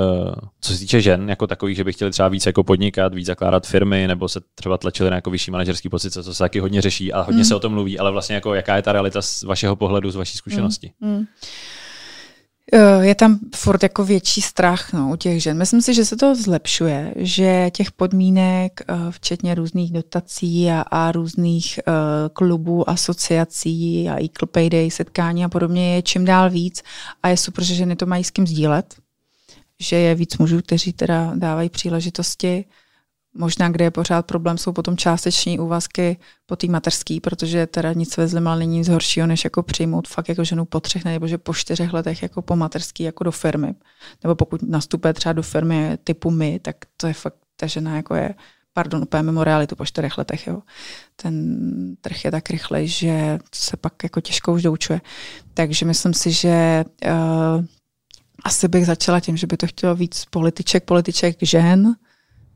[0.61, 3.67] co se týče žen, jako takových, že by chtěli třeba víc jako podnikat, víc zakládat
[3.67, 7.13] firmy, nebo se třeba tlačili na jako vyšší manažerský pozice, co se taky hodně řeší
[7.13, 7.45] a hodně mm.
[7.45, 10.17] se o tom mluví, ale vlastně jako jaká je ta realita z vašeho pohledu, z
[10.17, 10.93] vaší zkušenosti?
[11.01, 11.11] Mm.
[11.11, 11.27] Mm.
[12.73, 15.59] Eh, je tam furt jako větší strach no, u těch žen.
[15.59, 21.13] Myslím si, že se to zlepšuje, že těch podmínek, eh, včetně různých dotací a, a
[21.13, 21.95] různých uh,
[22.33, 26.83] klubů, asociací a equal payday, setkání a podobně je čím dál víc
[27.23, 28.95] a je super, že ženy to mají s kým sdílet,
[29.81, 32.65] že je víc mužů, kteří teda dávají příležitosti
[33.35, 38.17] Možná, kde je pořád problém, jsou potom částeční úvazky po té mateřský, protože teda nic
[38.17, 41.27] ve zlem, ale není nic horšího, než jako přijmout fakt jako ženu po třech nebo
[41.27, 43.75] že po čtyřech letech jako po mateřský jako do firmy.
[44.23, 48.15] Nebo pokud nastupuje třeba do firmy typu my, tak to je fakt, ta žena jako
[48.15, 48.35] je,
[48.73, 50.47] pardon, úplně mimo realitu po čtyřech letech.
[50.47, 50.63] Jo.
[51.17, 51.57] Ten
[52.01, 55.01] trh je tak rychlej, že se pak jako těžko už doučuje.
[55.55, 57.65] Takže myslím si, že uh,
[58.45, 61.95] asi bych začala tím, že by to chtělo víc političek, političek žen,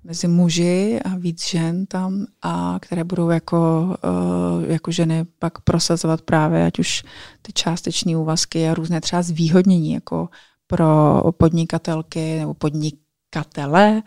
[0.05, 6.23] mezi muži a víc žen tam, a které budou jako, uh, jako ženy pak prosazovat
[6.23, 7.03] právě ať už
[7.43, 10.29] ty částeční úvazky a různé třeba zvýhodnění jako
[10.67, 14.03] pro podnikatelky nebo podnikatele,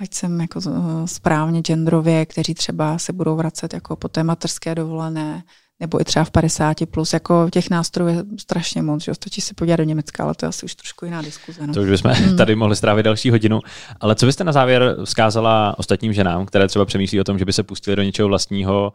[0.00, 4.74] ať jsem jako uh, správně genderově, kteří třeba se budou vracet jako po té materské
[4.74, 5.42] dovolené,
[5.80, 9.54] nebo i třeba v 50 plus, jako těch nástrojů je strašně moc, že stačí se
[9.54, 11.66] podívat do Německa, ale to je asi už trošku jiná diskuze.
[11.66, 11.74] No.
[11.74, 12.36] To už bychom hmm.
[12.36, 13.60] tady mohli strávit další hodinu,
[14.00, 17.52] ale co byste na závěr vzkázala ostatním ženám, které třeba přemýšlí o tom, že by
[17.52, 18.92] se pustili do něčeho vlastního,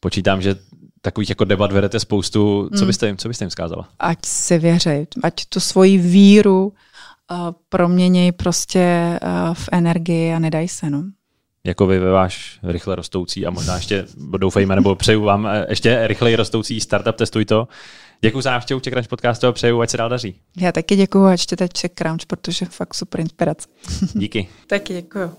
[0.00, 0.56] počítám, že
[1.02, 2.86] takových jako debat vedete spoustu, co hmm.
[2.86, 3.88] byste jim, co byste jim vzkázala?
[3.98, 10.68] Ať si věří, ať tu svoji víru uh, proměněj prostě uh, v energii a nedaj
[10.68, 11.04] se, no
[11.66, 16.06] jako vy ve váš rychle rostoucí a možná ještě doufejme, nebo přeju vám eh, ještě
[16.06, 17.68] rychleji rostoucí startup, testuj to.
[18.20, 20.34] Děkuji za návštěvu Czech Crunch podcastu a přeju, ať se dál daří.
[20.60, 23.68] Já taky děkuji a čtěte Czech Crunch, protože fakt super inspirace.
[24.14, 24.48] Díky.
[24.66, 25.30] taky děkuji.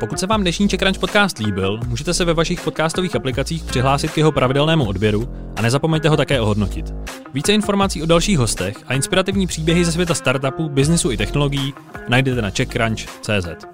[0.00, 4.10] Pokud se vám dnešní Czech Crunch podcast líbil, můžete se ve vašich podcastových aplikacích přihlásit
[4.10, 6.94] k jeho pravidelnému odběru a nezapomeňte ho také ohodnotit.
[7.34, 11.74] Více informací o dalších hostech a inspirativní příběhy ze světa startupů, biznisu i technologií
[12.08, 13.66] najdete na czechcrunch.cz.